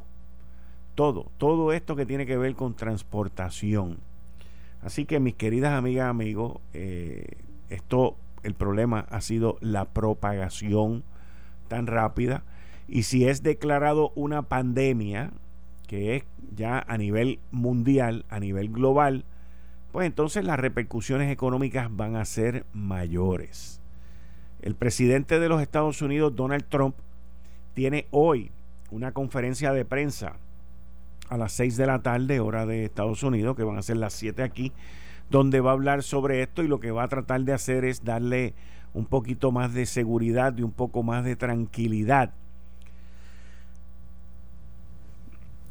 todo, 0.95 1.31
todo 1.37 1.73
esto 1.73 1.95
que 1.95 2.05
tiene 2.05 2.25
que 2.25 2.37
ver 2.37 2.55
con 2.55 2.73
transportación. 2.73 3.97
Así 4.81 5.05
que 5.05 5.19
mis 5.19 5.35
queridas 5.35 5.73
amigas, 5.73 6.09
amigos, 6.09 6.59
eh, 6.73 7.37
esto, 7.69 8.15
el 8.43 8.53
problema 8.53 9.05
ha 9.09 9.21
sido 9.21 9.57
la 9.61 9.85
propagación 9.85 11.03
tan 11.67 11.87
rápida 11.87 12.43
y 12.87 13.03
si 13.03 13.27
es 13.27 13.43
declarado 13.43 14.11
una 14.15 14.43
pandemia, 14.43 15.31
que 15.87 16.15
es 16.15 16.23
ya 16.55 16.79
a 16.79 16.97
nivel 16.97 17.39
mundial, 17.51 18.25
a 18.29 18.39
nivel 18.39 18.69
global, 18.69 19.25
pues 19.91 20.05
entonces 20.05 20.45
las 20.45 20.59
repercusiones 20.59 21.31
económicas 21.31 21.87
van 21.95 22.15
a 22.15 22.25
ser 22.25 22.65
mayores. 22.73 23.81
El 24.61 24.75
presidente 24.75 25.39
de 25.39 25.49
los 25.49 25.61
Estados 25.61 26.01
Unidos, 26.01 26.35
Donald 26.35 26.65
Trump, 26.69 26.95
tiene 27.73 28.07
hoy 28.11 28.51
una 28.91 29.11
conferencia 29.11 29.73
de 29.73 29.85
prensa 29.85 30.37
a 31.29 31.37
las 31.37 31.51
6 31.53 31.77
de 31.77 31.87
la 31.87 32.01
tarde, 32.01 32.39
hora 32.39 32.65
de 32.65 32.85
Estados 32.85 33.23
Unidos, 33.23 33.55
que 33.55 33.63
van 33.63 33.77
a 33.77 33.81
ser 33.81 33.97
las 33.97 34.13
7 34.13 34.43
aquí, 34.43 34.71
donde 35.29 35.59
va 35.59 35.71
a 35.71 35.73
hablar 35.73 36.03
sobre 36.03 36.41
esto 36.41 36.63
y 36.63 36.67
lo 36.67 36.79
que 36.79 36.91
va 36.91 37.03
a 37.03 37.07
tratar 37.07 37.41
de 37.41 37.53
hacer 37.53 37.85
es 37.85 38.03
darle 38.03 38.53
un 38.93 39.05
poquito 39.05 39.51
más 39.51 39.73
de 39.73 39.85
seguridad 39.85 40.57
y 40.57 40.61
un 40.61 40.71
poco 40.71 41.03
más 41.03 41.25
de 41.25 41.35
tranquilidad 41.35 42.33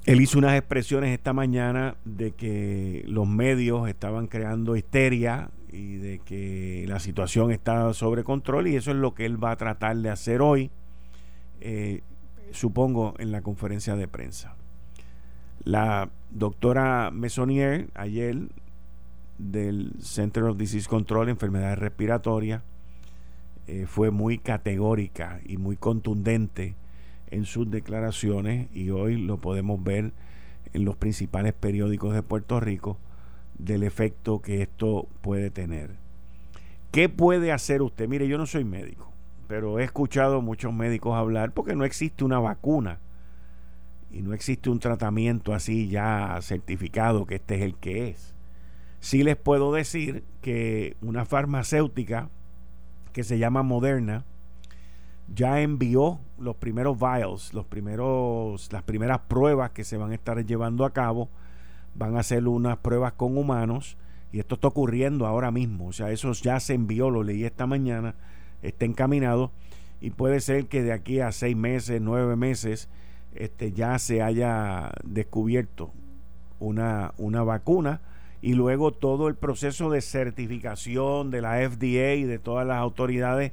Él 0.07 0.21
hizo 0.21 0.39
unas 0.39 0.55
expresiones 0.55 1.15
esta 1.15 1.33
mañana 1.33 1.97
de 2.05 2.33
que 2.33 3.05
los 3.07 3.27
medios 3.27 3.89
estaban 3.89 4.27
creando 4.27 4.77
histeria 4.77 5.49
y 5.73 5.97
de 5.97 6.19
que 6.19 6.85
la 6.87 7.01
situación 7.01 7.51
está 7.51 7.93
sobre 7.95 8.23
control 8.23 8.69
y 8.69 8.77
eso 8.77 8.91
es 8.91 8.99
lo 8.99 9.15
que 9.15 9.25
él 9.25 9.43
va 9.43 9.53
a 9.53 9.57
tratar 9.57 9.97
de 9.97 10.11
hacer 10.11 10.43
hoy, 10.43 10.71
eh, 11.63 12.03
supongo, 12.53 13.15
en 13.19 13.33
la 13.33 13.41
conferencia 13.41 13.97
de 13.97 14.07
prensa. 14.07 14.55
La 15.65 16.11
doctora 16.31 17.11
Mesonier, 17.11 17.89
ayer, 17.95 18.37
del 19.39 19.93
Center 20.01 20.45
of 20.45 20.59
Disease 20.59 20.89
Control, 20.89 21.31
Enfermedades 21.31 21.79
Respiratorias, 21.79 22.63
eh, 23.67 23.87
fue 23.87 24.11
muy 24.11 24.37
categórica 24.37 25.41
y 25.47 25.57
muy 25.57 25.77
contundente 25.77 26.77
en 27.31 27.47
sus 27.47 27.71
declaraciones 27.71 28.69
y 28.75 28.91
hoy 28.91 29.17
lo 29.17 29.39
podemos 29.39 29.83
ver 29.83 30.13
en 30.75 30.85
los 30.85 30.97
principales 30.97 31.55
periódicos 31.55 32.15
de 32.15 32.23
Puerto 32.23 32.61
Rico 32.61 32.99
del 33.59 33.85
efecto 33.85 34.43
que 34.43 34.61
esto 34.61 35.09
puede 35.23 35.51
tener. 35.51 35.93
¿Qué 36.91 37.09
puede 37.09 37.53
hacer 37.53 37.81
usted? 37.81 38.07
Mire, 38.07 38.29
yo 38.29 38.37
no 38.37 38.45
soy 38.45 38.65
médico, 38.65 39.11
pero 39.49 39.79
he 39.79 39.85
escuchado 39.85 40.43
muchos 40.43 40.75
médicos 40.75 41.17
hablar 41.17 41.53
porque 41.53 41.75
no 41.75 41.85
existe 41.85 42.23
una 42.23 42.39
vacuna 42.39 42.99
y 44.15 44.23
no 44.23 44.33
existe 44.33 44.71
un 44.71 44.79
tratamiento 44.79 45.53
así 45.55 45.89
ya 45.89 46.39
certificado 46.41 47.27
que 47.27 47.35
este 47.35 47.57
es 47.57 47.63
el 47.63 47.75
que 47.75 48.11
es. 48.11 48.33
Sí 49.01 49.25
les 49.25 49.37
puedo 49.37 49.73
decir 49.73 50.23
que 50.41 50.97
una 51.03 51.25
farmacéutica 51.25 52.29
que 53.13 53.25
se 53.25 53.39
llama 53.39 53.65
Moderna, 53.65 54.25
ya 55.35 55.61
envió 55.61 56.21
los 56.39 56.57
primeros 56.57 56.99
vials, 56.99 57.53
los 57.55 57.67
primeros, 57.67 58.73
las 58.73 58.83
primeras 58.85 59.21
pruebas 59.21 59.71
que 59.73 59.83
se 59.83 59.97
van 59.97 60.13
a 60.13 60.15
estar 60.15 60.45
llevando 60.45 60.85
a 60.85 60.93
cabo. 60.93 61.29
Van 61.97 62.17
a 62.17 62.21
hacer 62.21 62.47
unas 62.47 62.77
pruebas 62.79 63.15
con 63.15 63.37
humanos 63.37 63.97
y 64.33 64.39
esto 64.39 64.57
está 64.57 64.69
ocurriendo 64.69 65.27
ahora 65.27 65.51
mismo. 65.51 65.89
O 65.89 65.93
sea, 65.93 66.11
eso 66.11 66.33
ya 66.33 66.61
se 66.61 66.75
envió, 66.75 67.11
lo 67.11 67.23
leí 67.25 67.45
esta 67.45 67.67
mañana, 67.67 68.15
está 68.63 68.85
encaminado 68.85 69.51
y 70.01 70.11
puede 70.11 70.41
ser 70.41 70.67
que 70.67 70.83
de 70.83 70.93
aquí 70.93 71.21
a 71.21 71.33
seis 71.33 71.57
meses, 71.57 72.01
nueve 72.01 72.37
meses, 72.37 72.89
este, 73.35 73.73
ya 73.73 73.99
se 73.99 74.23
haya 74.23 74.93
descubierto 75.03 75.93
una, 76.61 77.13
una 77.19 77.43
vacuna 77.43 78.01
y 78.41 78.55
luego 78.55 78.93
todo 78.93 79.29
el 79.29 79.37
proceso 79.37 79.91
de 79.91 80.01
certificación 80.01 81.31
de 81.31 81.41
la 81.41 81.57
FDA 81.69 82.15
y 82.15 82.25
de 82.25 82.39
todas 82.39 82.67
las 82.67 82.79
autoridades 82.79 83.53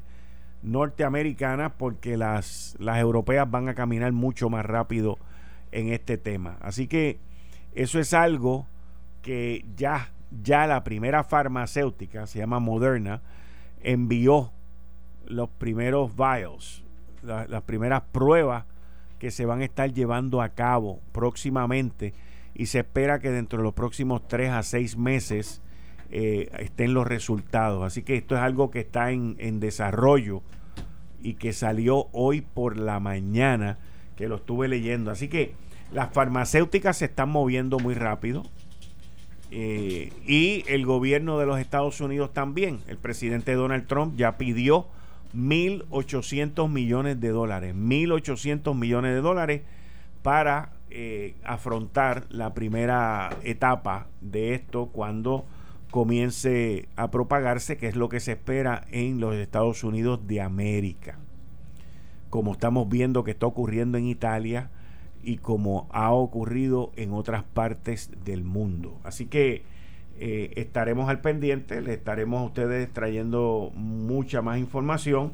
norteamericanas 0.64 1.72
porque 1.78 2.18
las, 2.18 2.76
las 2.80 3.00
europeas 3.00 3.50
van 3.50 3.70
a 3.70 3.74
caminar 3.74 4.12
mucho 4.12 4.50
más 4.50 4.66
rápido 4.66 5.18
en 5.72 5.92
este 5.92 6.18
tema. 6.18 6.58
Así 6.62 6.88
que 6.88 7.20
eso 7.74 8.00
es 8.00 8.14
algo 8.14 8.68
que 9.22 9.66
ya, 9.76 10.12
ya 10.44 10.68
la 10.68 10.84
primera 10.84 11.24
farmacéutica, 11.24 12.28
se 12.28 12.40
llama 12.40 12.60
Moderna, 12.60 13.22
envió 13.82 14.52
los 15.26 15.50
primeros 15.50 16.16
vials, 16.16 16.84
las 17.24 17.62
primeras 17.64 18.04
pruebas 18.12 18.66
que 19.22 19.30
se 19.30 19.46
van 19.46 19.62
a 19.62 19.66
estar 19.66 19.94
llevando 19.94 20.42
a 20.42 20.50
cabo 20.50 21.00
próximamente 21.12 22.16
y 22.56 22.66
se 22.66 22.80
espera 22.80 23.20
que 23.20 23.30
dentro 23.30 23.60
de 23.60 23.64
los 23.64 23.76
próximos 23.76 24.28
tres 24.28 24.50
a 24.50 24.64
seis 24.64 24.98
meses 24.98 25.62
eh, 26.10 26.50
estén 26.58 26.96
los 26.96 27.06
resultados. 27.06 27.84
Así 27.84 28.02
que 28.02 28.16
esto 28.16 28.36
es 28.36 28.42
algo 28.42 28.72
que 28.72 28.80
está 28.80 29.12
en, 29.12 29.36
en 29.38 29.60
desarrollo 29.60 30.42
y 31.22 31.36
que 31.36 31.54
salió 31.54 32.08
hoy 32.14 32.42
por 32.42 32.78
la 32.78 33.00
mañana, 33.00 33.78
que 34.18 34.28
lo 34.28 34.38
estuve 34.38 34.68
leyendo. 34.68 35.12
Así 35.12 35.28
que 35.28 35.54
las 35.92 36.12
farmacéuticas 36.12 36.98
se 36.98 37.06
están 37.06 37.30
moviendo 37.30 37.78
muy 37.78 37.94
rápido. 37.94 38.42
Eh, 39.52 40.12
y 40.26 40.64
el 40.68 40.84
gobierno 40.84 41.38
de 41.38 41.46
los 41.46 41.60
Estados 41.60 42.02
Unidos 42.02 42.34
también. 42.34 42.80
El 42.88 42.98
presidente 42.98 43.54
Donald 43.54 43.86
Trump 43.86 44.16
ya 44.18 44.40
pidió 44.40 44.88
1.800 45.36 46.70
millones 46.70 47.20
de 47.20 47.30
dólares. 47.30 47.76
1.800 47.76 48.76
millones 48.76 49.14
de 49.14 49.22
dólares 49.22 49.62
para 50.22 50.74
eh, 50.90 51.36
afrontar 51.44 52.26
la 52.30 52.54
primera 52.54 53.30
etapa 53.44 54.08
de 54.20 54.54
esto 54.54 54.88
cuando 54.88 55.46
comience 55.90 56.88
a 56.96 57.12
propagarse, 57.12 57.78
que 57.78 57.88
es 57.88 57.96
lo 57.96 58.10
que 58.10 58.20
se 58.20 58.34
espera 58.34 58.86
en 58.92 59.20
los 59.20 59.36
Estados 59.36 59.84
Unidos 59.84 60.28
de 60.28 60.42
América. 60.42 61.18
Como 62.30 62.54
estamos 62.54 62.90
viendo 62.90 63.24
que 63.24 63.32
está 63.32 63.46
ocurriendo 63.46 63.98
en 63.98 64.06
Italia 64.06 64.70
y 65.24 65.38
como 65.38 65.88
ha 65.92 66.12
ocurrido 66.12 66.92
en 66.96 67.14
otras 67.14 67.44
partes 67.44 68.10
del 68.24 68.44
mundo. 68.44 69.00
Así 69.04 69.26
que 69.26 69.64
eh, 70.24 70.54
estaremos 70.56 71.10
al 71.10 71.20
pendiente, 71.20 71.82
le 71.82 71.96
estaremos 71.96 72.42
a 72.42 72.44
ustedes 72.44 72.94
trayendo 72.94 73.72
mucha 73.74 74.44
más 74.44 74.60
información, 74.60 75.34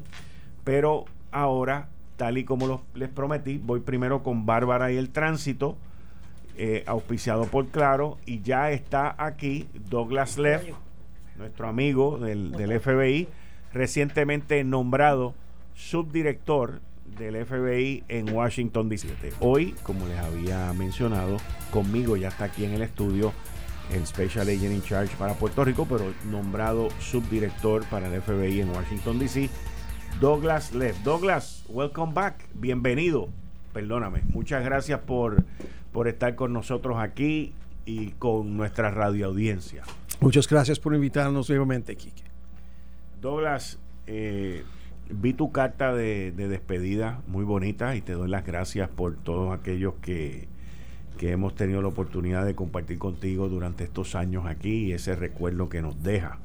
pero 0.64 1.04
ahora, 1.30 1.90
tal 2.16 2.38
y 2.38 2.44
como 2.44 2.82
les 2.94 3.10
prometí, 3.10 3.58
voy 3.58 3.80
primero 3.80 4.22
con 4.22 4.46
Bárbara 4.46 4.90
y 4.90 4.96
el 4.96 5.10
tránsito 5.10 5.76
eh, 6.56 6.84
auspiciado 6.86 7.44
por 7.44 7.66
Claro, 7.66 8.16
y 8.24 8.40
ya 8.40 8.70
está 8.70 9.14
aquí 9.18 9.68
Douglas 9.90 10.38
Leff, 10.38 10.64
nuestro 11.36 11.68
amigo 11.68 12.16
del, 12.16 12.52
del 12.52 12.80
FBI, 12.80 13.28
recientemente 13.74 14.64
nombrado 14.64 15.34
subdirector 15.74 16.80
del 17.18 17.44
FBI 17.44 18.04
en 18.08 18.34
Washington 18.34 18.88
DC. 18.88 19.08
Hoy, 19.40 19.74
como 19.82 20.06
les 20.06 20.16
había 20.16 20.72
mencionado, 20.72 21.36
conmigo 21.70 22.16
ya 22.16 22.28
está 22.28 22.44
aquí 22.44 22.64
en 22.64 22.72
el 22.72 22.80
estudio 22.80 23.34
el 23.92 24.06
Special 24.06 24.48
Agent 24.48 24.74
in 24.74 24.82
Charge 24.82 25.16
para 25.16 25.34
Puerto 25.34 25.64
Rico, 25.64 25.86
pero 25.88 26.12
nombrado 26.30 26.88
subdirector 27.00 27.84
para 27.86 28.12
el 28.12 28.20
FBI 28.20 28.60
en 28.60 28.70
Washington 28.70 29.18
DC, 29.18 29.50
Douglas 30.20 30.74
Leff. 30.74 31.02
Douglas, 31.02 31.64
welcome 31.68 32.12
back, 32.12 32.48
bienvenido. 32.54 33.28
Perdóname, 33.72 34.22
muchas 34.32 34.64
gracias 34.64 35.00
por 35.00 35.44
por 35.92 36.08
estar 36.08 36.34
con 36.34 36.52
nosotros 36.52 36.98
aquí 36.98 37.54
y 37.84 38.10
con 38.12 38.56
nuestra 38.56 38.90
radio 38.90 39.26
audiencia. 39.26 39.82
Muchas 40.20 40.48
gracias 40.48 40.78
por 40.78 40.94
invitarnos 40.94 41.48
nuevamente, 41.48 41.96
Quique. 41.96 42.24
Douglas, 43.20 43.78
eh, 44.06 44.64
vi 45.10 45.32
tu 45.32 45.50
carta 45.52 45.94
de, 45.94 46.32
despedida 46.32 47.20
muy 47.26 47.44
bonita 47.44 47.96
y 47.96 48.00
te 48.00 48.12
doy 48.12 48.28
las 48.28 48.44
gracias 48.44 48.88
por 48.88 49.16
todos 49.16 49.58
aquellos 49.58 49.94
que, 50.02 50.48
que 51.18 51.32
hemos 51.32 51.54
tenido 51.54 51.82
la 51.82 51.88
oportunidad 51.88 52.46
de 52.46 52.54
compartir 52.54 52.98
contigo 52.98 53.48
durante 53.48 53.84
estos 53.84 54.14
años 54.14 54.46
aquí 54.46 54.86
y 54.86 54.92
ese 54.92 55.16
recuerdo 55.16 55.68
que 55.68 55.82
nos 55.82 56.02
deja. 56.02 56.38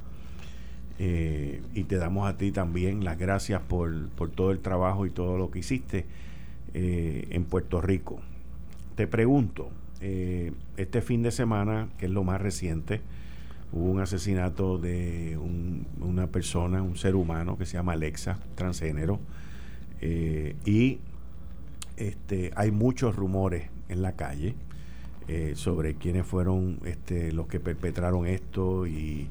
Eh, 0.99 1.61
y 1.73 1.83
te 1.83 1.97
damos 1.97 2.27
a 2.27 2.37
ti 2.37 2.51
también 2.51 3.03
las 3.03 3.17
gracias 3.17 3.61
por, 3.61 4.09
por 4.09 4.29
todo 4.29 4.51
el 4.51 4.59
trabajo 4.59 5.05
y 5.05 5.11
todo 5.11 5.37
lo 5.37 5.51
que 5.51 5.59
hiciste 5.59 6.05
eh, 6.73 7.27
en 7.29 7.45
Puerto 7.45 7.81
Rico. 7.81 8.19
Te 8.95 9.07
pregunto, 9.07 9.69
eh, 10.01 10.51
este 10.75 11.01
fin 11.01 11.21
de 11.21 11.31
semana, 11.31 11.89
que 11.97 12.07
es 12.07 12.11
lo 12.11 12.23
más 12.23 12.41
reciente, 12.41 13.01
hubo 13.71 13.85
un 13.85 14.01
asesinato 14.01 14.77
de 14.77 15.37
una 15.99 16.27
persona, 16.27 16.81
un 16.81 16.97
ser 16.97 17.15
humano 17.15 17.57
que 17.57 17.65
se 17.65 17.73
llama 17.73 17.93
Alexa, 17.93 18.37
transgénero, 18.55 19.19
y 20.01 20.99
este, 21.95 22.51
hay 22.55 22.71
muchos 22.71 23.15
rumores 23.15 23.72
en 23.93 24.01
la 24.01 24.13
calle 24.13 24.55
eh, 25.29 25.53
sobre 25.55 25.95
quiénes 25.95 26.25
fueron 26.25 26.79
este, 26.83 27.31
los 27.31 27.47
que 27.47 27.61
perpetraron 27.61 28.27
esto 28.27 28.85
y 28.85 29.29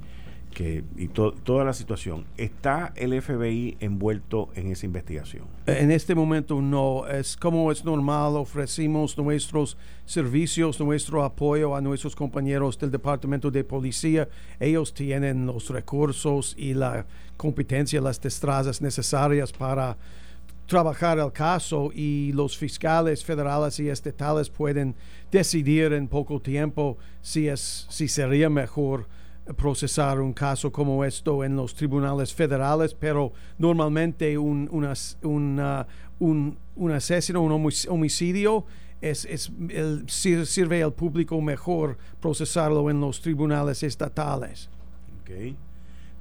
que 0.53 0.85
y 0.97 1.09
toda 1.09 1.65
la 1.65 1.73
situación. 1.73 2.25
¿Está 2.37 2.93
el 2.95 3.21
FBI 3.21 3.77
envuelto 3.81 4.51
en 4.55 4.71
esa 4.71 4.87
investigación? 4.87 5.45
En 5.67 5.91
este 5.91 6.15
momento 6.15 6.61
no. 6.61 7.07
Es 7.07 7.37
como 7.37 7.73
es 7.73 7.85
normal, 7.85 8.37
ofrecimos 8.37 9.19
nuestros 9.19 9.77
servicios, 10.05 10.79
nuestro 10.79 11.25
apoyo 11.25 11.75
a 11.75 11.81
nuestros 11.81 12.15
compañeros 12.15 12.79
del 12.79 12.91
Departamento 12.91 13.51
de 13.51 13.65
Policía. 13.65 14.29
Ellos 14.61 14.95
tienen 14.95 15.47
los 15.47 15.69
recursos 15.71 16.55
y 16.57 16.75
la 16.75 17.07
competencia, 17.37 18.01
las 18.01 18.21
destrezas 18.21 18.81
necesarias 18.81 19.53
para 19.53 19.97
trabajar 20.73 21.19
el 21.19 21.31
caso 21.33 21.91
y 21.95 22.33
los 22.33 22.57
fiscales 22.57 23.23
federales 23.23 23.79
y 23.79 23.91
estatales 23.91 24.49
pueden 24.49 24.95
decidir 25.31 25.93
en 25.93 26.09
poco 26.09 26.41
tiempo 26.41 26.97
si 27.21 27.47
es 27.47 27.87
si 27.91 28.09
sería 28.09 28.49
mejor 28.49 29.07
procesar 29.55 30.19
un 30.19 30.33
caso 30.33 30.73
como 30.73 31.05
esto 31.05 31.45
en 31.45 31.57
los 31.57 31.75
tribunales 31.75 32.33
federales, 32.33 32.95
pero 32.95 33.35
normalmente 33.59 34.39
un, 34.39 34.67
un, 34.71 36.57
un, 36.75 36.91
asesino, 36.91 37.43
un 37.43 37.71
homicidio, 37.91 38.65
es, 39.03 39.27
es 39.27 39.53
el, 39.69 40.09
sirve 40.09 40.83
al 40.83 40.95
público 40.95 41.39
mejor 41.43 41.99
procesarlo 42.19 42.89
en 42.89 42.99
los 42.99 43.21
tribunales 43.21 43.83
estatales. 43.83 44.71
Okay. 45.21 45.55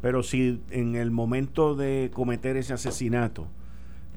Pero 0.02 0.24
si 0.24 0.62
en 0.72 0.96
el 0.96 1.10
momento 1.10 1.74
de 1.74 2.12
cometer 2.14 2.58
ese 2.58 2.74
asesinato 2.74 3.48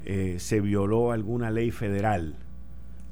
eh, 0.06 0.36
se 0.38 0.60
violó 0.60 1.12
alguna 1.12 1.50
ley 1.50 1.70
federal, 1.70 2.36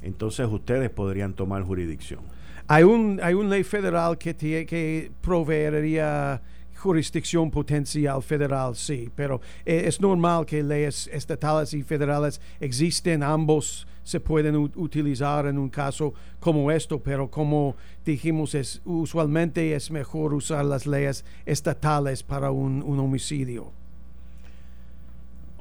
entonces 0.03 0.47
ustedes 0.49 0.91
podrían 0.91 1.35
tomar 1.35 1.63
jurisdicción. 1.63 2.21
Hay, 2.69 2.85
un, 2.85 3.21
hay 3.23 3.35
una 3.35 3.51
ley 3.51 3.65
federal 3.65 4.17
que, 4.19 4.35
tiene, 4.35 4.67
que 4.67 5.11
proveería 5.21 6.41
jurisdicción 6.83 7.51
potencial 7.51 8.23
federal, 8.23 8.75
sí, 8.75 9.09
pero 9.15 9.41
eh, 9.65 9.85
es 9.87 10.01
normal 10.01 10.45
que 10.45 10.63
leyes 10.63 11.09
estatales 11.13 11.75
y 11.75 11.83
federales 11.83 12.41
existen, 12.59 13.23
ambos 13.23 13.87
se 14.03 14.19
pueden 14.19 14.57
utilizar 14.57 15.47
en 15.47 15.59
un 15.59 15.69
caso 15.69 16.13
como 16.41 16.73
esto, 16.73 17.01
pero 17.01 17.31
como 17.31 17.77
dijimos, 18.05 18.55
es, 18.55 18.83
usualmente 18.85 19.75
es 19.75 19.93
mejor 19.93 20.35
usar 20.35 20.65
las 20.65 20.87
leyes 20.87 21.25
estatales 21.47 22.25
para 22.25 22.51
un, 22.51 22.83
un 22.83 22.99
homicidio. 22.99 23.73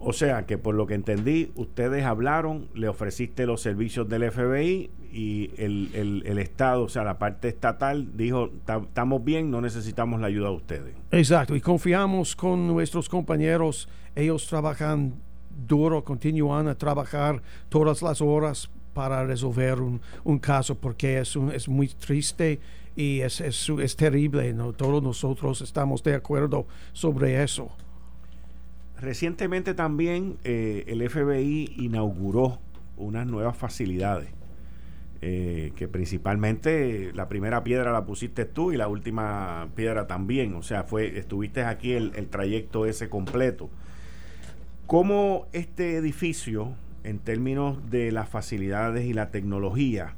O 0.04 0.14
sea 0.14 0.46
que 0.48 0.58
por 0.58 0.74
lo 0.74 0.88
que 0.88 0.96
entendí, 0.96 1.52
ustedes 1.56 2.06
hablaron, 2.06 2.68
le 2.74 2.88
ofreciste 2.88 3.46
los 3.46 3.62
servicios 3.62 4.10
del 4.10 4.32
FBI 4.32 4.90
y 5.12 5.52
el, 5.58 6.24
el, 6.26 6.40
Estado, 6.40 6.84
o 6.84 6.90
sea, 6.90 7.04
la 7.04 7.20
parte 7.20 7.50
estatal, 7.50 8.18
dijo, 8.18 8.50
estamos 8.68 9.24
bien, 9.24 9.52
no 9.52 9.62
necesitamos 9.62 10.20
la 10.20 10.28
ayuda 10.28 10.50
de 10.50 10.56
ustedes. 10.56 10.96
Exacto, 11.12 11.56
y 11.56 11.62
confiamos 11.62 12.36
con 12.36 12.68
nuestros 12.68 13.10
compañeros, 13.10 13.88
ellos 14.16 14.48
trabajan 14.48 15.14
duro, 15.68 16.04
continúan 16.04 16.68
a 16.68 16.76
trabajar 16.76 17.42
todas 17.70 18.02
las 18.02 18.22
horas 18.22 18.70
para 18.94 19.24
resolver 19.26 19.80
un, 19.82 20.02
un 20.24 20.40
caso 20.40 20.76
porque 20.76 21.20
es, 21.20 21.36
un, 21.36 21.52
es 21.52 21.68
muy 21.70 21.88
triste 21.90 22.60
y 22.96 23.22
es, 23.22 23.40
es, 23.40 23.70
es 23.70 23.96
terrible, 23.96 24.54
¿no? 24.54 24.74
todos 24.74 25.02
nosotros 25.02 25.62
estamos 25.62 26.04
de 26.04 26.16
acuerdo 26.16 26.66
sobre 26.94 27.44
eso. 27.44 27.70
Recientemente 29.02 29.74
también 29.74 30.38
eh, 30.44 30.84
el 30.86 31.10
FBI 31.10 31.74
inauguró 31.78 32.60
unas 32.98 33.26
nuevas 33.26 33.58
facilidades, 33.58 34.30
eh, 35.22 35.72
que 35.76 35.88
principalmente 35.88 37.12
la 37.16 37.28
primera 37.28 37.64
piedra 37.64 37.92
la 37.92 38.06
pusiste 38.06 38.46
tú 38.46 38.72
y 38.72 38.78
la 38.78 38.88
última 38.88 39.70
piedra 39.76 40.06
también, 40.06 40.54
o 40.54 40.62
sea, 40.62 40.84
fue 40.84 41.18
estuviste 41.18 41.64
aquí 41.64 41.94
el, 41.94 42.12
trayecto 42.28 42.86
ese 42.86 43.10
completo. 43.10 43.72
¿Cómo 44.86 45.48
este 45.52 45.96
edificio, 45.96 46.76
en 47.04 47.18
términos 47.18 47.90
de 47.90 48.12
las 48.12 48.30
facilidades 48.30 49.06
y 49.06 49.14
la 49.14 49.32
tecnología, 49.32 50.14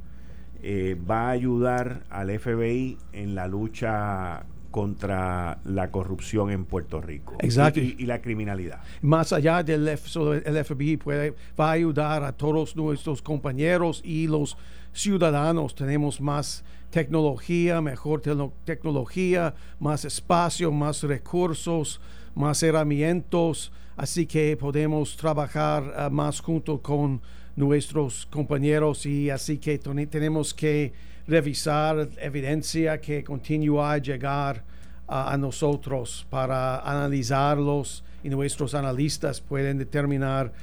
eh, 0.62 0.98
va 1.10 1.28
a 1.28 1.30
ayudar 1.30 2.04
al 2.10 2.38
FBI 2.38 2.98
en 3.14 3.34
la 3.34 3.48
lucha 3.48 4.46
contra 4.74 5.60
la 5.66 5.92
corrupción 5.92 6.50
en 6.50 6.66
Puerto 6.66 7.00
Rico 7.00 7.36
Exacto. 7.42 7.80
Y, 7.80 8.08
la 8.08 8.20
criminalidad. 8.24 8.82
Más 9.04 9.32
allá 9.32 9.62
del 9.62 9.88
el 9.88 10.66
FBI 10.66 10.98
puede, 10.98 11.36
va 11.60 11.70
a 11.70 11.72
ayudar 11.74 12.24
a 12.24 12.32
todos 12.32 12.76
nuestros 12.76 13.22
compañeros 13.22 14.02
y 14.04 14.26
los 14.26 14.58
ciudadanos. 14.92 15.76
Tenemos 15.76 16.20
más 16.20 16.64
tecnología, 16.90 17.82
mejor 17.82 18.24
tecnología, 18.66 19.54
más 19.80 20.06
espacio, 20.06 20.72
más 20.72 21.04
recursos, 21.04 22.02
más 22.34 22.64
herramientas, 22.64 23.72
así 23.96 24.26
que 24.26 24.58
podemos 24.58 25.16
trabajar 25.16 25.94
ah, 25.96 26.10
más 26.10 26.40
junto 26.40 26.82
con 26.82 27.22
nuestros 27.56 28.26
compañeros 28.26 29.06
y 29.06 29.30
así 29.30 29.60
que 29.60 29.78
tenemos 29.78 30.52
que 30.52 30.94
revisar 31.28 32.10
evidencia 32.18 33.00
que 33.00 33.24
continúa 33.24 33.94
a 33.94 33.98
llegar 33.98 34.64
a 35.08 35.38
nosotros 35.38 36.26
para 36.30 36.80
analizarlos 36.80 38.04
y 38.24 38.30
nuestros 38.30 38.74
analistas 38.74 39.42
pueden 39.42 39.78
determinar 39.78 40.54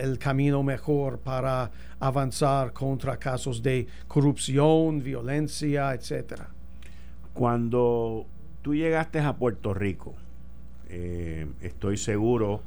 el 0.00 0.18
camino 0.18 0.62
mejor 0.62 1.18
para 1.18 1.70
avanzar 1.98 2.72
contra 2.72 3.16
casos 3.16 3.62
de 3.62 3.86
corrupción, 4.06 5.02
violencia, 5.02 5.92
etc. 5.92 6.42
Cuando 7.32 8.26
tú 8.62 8.74
llegaste 8.74 9.18
a 9.18 9.36
Puerto 9.36 9.74
Rico, 9.74 10.14
eh, 10.88 11.46
estoy 11.60 11.96
seguro 11.96 12.62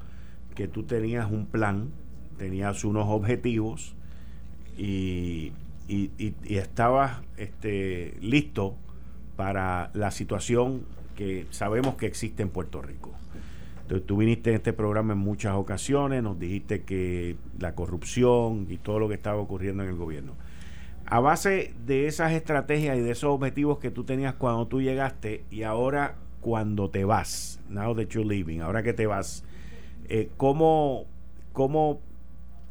que 0.55 0.67
tú 0.67 0.83
tenías 0.83 1.31
un 1.31 1.45
plan, 1.45 1.91
tenías 2.37 2.83
unos 2.83 3.07
objetivos 3.07 3.95
y 4.77 5.53
y, 5.88 6.12
y, 6.17 6.58
estabas 6.58 7.21
este, 7.38 8.17
listo 8.21 8.76
para 9.36 9.89
la 9.93 10.12
situación 10.12 10.84
que 11.15 11.47
sabemos 11.50 11.95
que 11.95 12.06
existe 12.06 12.43
en 12.43 12.50
Puerto 12.50 12.82
Rico. 12.82 13.12
Entonces, 13.82 14.06
tú 14.06 14.17
viniste 14.17 14.50
en 14.50 14.58
este 14.58 14.73
programa 14.73 15.13
en 15.13 15.19
muchas 15.19 15.56
ocasiones, 15.56 16.21
nos 16.21 16.38
dijiste 16.38 16.84
que 16.84 17.38
la 17.58 17.73
corrupción 17.73 18.67
y 18.69 18.78
todo 18.78 19.00
lo 19.00 19.08
que 19.08 19.15
estaba 19.15 19.39
ocurriendo 19.39 19.84
en 19.84 19.89
el 19.89 19.95
gobierno. 19.95 20.34
A 21.06 21.21
base 21.21 21.73
de 21.86 22.08
esas 22.08 22.34
estrategias 22.34 22.97
y 22.97 23.00
de 23.00 23.12
esos 23.12 23.30
objetivos 23.30 23.80
que 23.80 23.89
tú 23.89 24.04
tenías 24.04 24.34
cuando 24.34 24.67
tú 24.67 24.82
llegaste 24.82 25.45
y 25.50 25.63
ahora 25.63 26.15
cuando 26.41 26.89
te 26.89 27.06
vas, 27.06 27.62
now 27.69 27.95
that 27.95 28.08
you're 28.10 28.28
leaving, 28.28 28.62
ahora 28.62 28.84
que 28.84 28.91
te 28.91 29.08
vas, 29.08 29.45
eh, 30.10 30.30
¿cómo, 30.36 31.06
¿cómo 31.54 32.02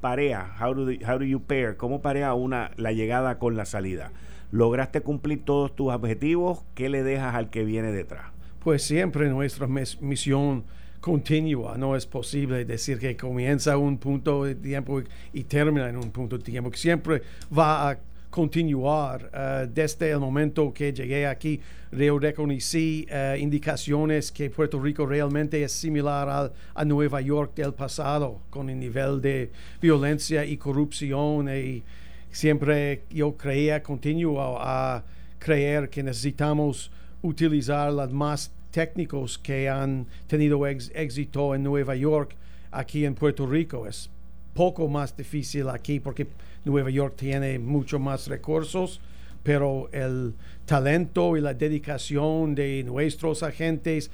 parea, 0.00 0.54
how 0.60 0.74
do, 0.74 0.92
how 1.06 1.18
do 1.18 1.24
you 1.24 1.40
pair, 1.40 1.76
cómo 1.76 2.00
parea 2.00 2.34
una, 2.34 2.70
la 2.76 2.92
llegada 2.92 3.38
con 3.38 3.56
la 3.56 3.64
salida. 3.64 4.12
¿Lograste 4.52 5.00
cumplir 5.00 5.44
todos 5.44 5.74
tus 5.74 5.92
objetivos? 5.92 6.62
¿Qué 6.74 6.88
le 6.88 7.02
dejas 7.02 7.34
al 7.34 7.50
que 7.50 7.64
viene 7.64 7.92
detrás? 7.92 8.26
Pues 8.60 8.82
siempre 8.82 9.28
nuestra 9.28 9.66
misión 9.66 10.64
continua, 11.00 11.76
no 11.76 11.94
es 11.94 12.06
posible 12.06 12.64
decir 12.64 12.98
que 12.98 13.16
comienza 13.16 13.76
un 13.76 13.98
punto 13.98 14.44
de 14.44 14.54
tiempo 14.54 15.02
y 15.32 15.44
termina 15.44 15.88
en 15.88 15.96
un 15.96 16.10
punto 16.10 16.38
de 16.38 16.44
tiempo, 16.44 16.72
siempre 16.74 17.22
va 17.56 17.90
a 17.90 17.98
continuar. 18.36 19.30
Eh, 19.32 19.66
desde 19.72 20.10
el 20.10 20.18
momento 20.18 20.70
que 20.70 20.92
llegué 20.92 21.26
aquí, 21.26 21.58
reconocí 21.90 23.06
uh, 23.10 23.34
indicaciones 23.38 24.30
que 24.30 24.50
Puerto 24.50 24.78
Rico 24.78 25.06
realmente 25.06 25.62
es 25.62 25.72
similar 25.72 26.52
a 26.74 26.84
Nueva 26.84 27.22
York 27.22 27.54
del 27.54 27.72
pasado, 27.72 28.42
con 28.50 28.68
el 28.68 28.78
nivel 28.78 29.22
de 29.22 29.50
violencia 29.80 30.44
y 30.44 30.58
corrupción. 30.58 31.48
Y 31.48 31.82
siempre 32.30 33.04
yo 33.08 33.38
creía, 33.38 33.82
continuo 33.82 34.58
a 34.60 35.02
creer 35.38 35.88
que 35.88 36.02
necesitamos 36.02 36.90
utilizar 37.22 37.90
las 37.90 38.12
más 38.12 38.52
técnicos 38.70 39.38
que 39.38 39.70
han 39.70 40.06
tenido 40.26 40.66
éxito 40.66 41.54
en 41.54 41.62
Nueva 41.62 41.96
York 41.96 42.36
aquí 42.70 43.06
en 43.06 43.14
Puerto 43.14 43.46
Rico. 43.46 43.86
Es 43.86 44.10
poco 44.56 44.88
más 44.88 45.16
difícil 45.16 45.68
aquí 45.68 46.00
porque 46.00 46.26
Nueva 46.64 46.90
York 46.90 47.14
tiene 47.16 47.60
mucho 47.60 48.00
más 48.00 48.26
recursos, 48.26 49.00
pero 49.44 49.88
el 49.92 50.34
talento 50.64 51.36
y 51.36 51.40
la 51.40 51.54
dedicación 51.54 52.56
de 52.56 52.82
nuestros 52.82 53.44
agentes, 53.44 54.10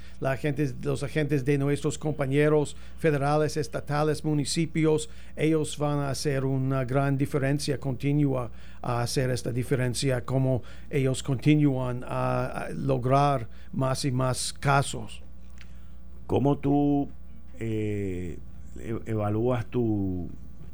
los 0.83 1.03
agentes 1.03 1.47
de 1.47 1.57
nuestros 1.57 1.97
compañeros 1.97 2.77
federales, 2.99 3.57
estatales, 3.57 4.23
municipios, 4.23 5.09
ellos 5.35 5.79
van 5.79 6.01
a 6.01 6.11
hacer 6.11 6.45
una 6.45 6.85
gran 6.85 7.17
diferencia 7.17 7.79
continua 7.79 8.51
a 8.83 9.01
hacer 9.01 9.31
esta 9.31 9.53
diferencia 9.53 10.23
como 10.23 10.63
ellos 10.91 11.23
continúan 11.23 12.05
a, 12.07 12.69
lograr 12.77 13.49
más 13.73 14.05
y 14.05 14.11
más 14.11 14.53
casos. 14.53 15.23
¿Cómo 16.27 16.59
tú 16.59 17.09
eh, 17.59 18.37
evalúas 19.07 19.67
tu, 19.67 20.29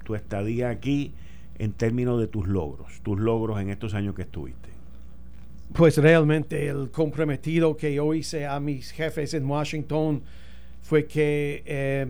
tu 0.05 0.15
estadía 0.15 0.71
aquí 0.71 1.13
en 1.59 1.73
términos 1.73 2.21
de 2.21 2.27
tus 2.29 2.47
logros, 2.47 3.01
tus 3.03 3.19
logros 3.19 3.61
en 3.61 3.71
estos 3.71 3.95
años 3.95 4.15
que 4.15 4.23
estuviste? 4.23 4.69
Pues 5.73 5.99
realmente 5.99 6.69
el 6.69 6.91
comprometido 6.91 7.77
que 7.77 7.93
yo 7.95 8.15
hice 8.15 8.47
a 8.47 8.59
mis 8.61 8.91
jefes 8.91 9.35
en 9.35 9.45
Washington 9.45 10.23
fue 10.83 11.07
que 11.07 11.63
eh, 11.67 12.07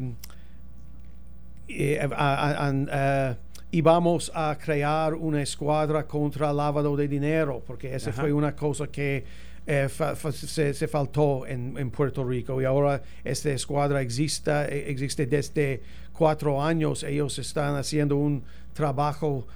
eh, 1.69 2.09
a- 2.17 2.73
eh, 2.73 3.37
íbamos 3.73 4.31
a 4.35 4.57
crear 4.63 5.15
una 5.15 5.43
escuadra 5.43 6.07
contra 6.07 6.51
el 6.51 6.57
lavado 6.57 6.97
de 6.97 7.09
dinero, 7.09 7.63
porque 7.67 7.95
esa 7.95 8.11
Ajá. 8.11 8.23
fue 8.23 8.33
una 8.33 8.55
cosa 8.55 8.87
que 8.87 9.25
eh, 9.71 9.87
fa- 9.89 10.17
fa- 10.17 10.33
se, 10.33 10.73
se 10.73 10.89
faltó 10.89 11.47
en, 11.47 11.77
en 11.77 11.91
Puerto 11.91 12.25
Rico 12.25 12.61
y 12.61 12.65
ahora 12.65 13.03
esta 13.23 13.51
escuadra 13.51 14.01
existe, 14.01 14.51
eh, 14.51 14.91
existe 14.91 15.27
desde 15.27 15.83
cuatro 16.13 16.61
años. 16.63 17.03
Ellos 17.05 17.39
están 17.39 17.77
haciendo 17.77 18.17
un 18.17 18.43
trabajo 18.73 19.47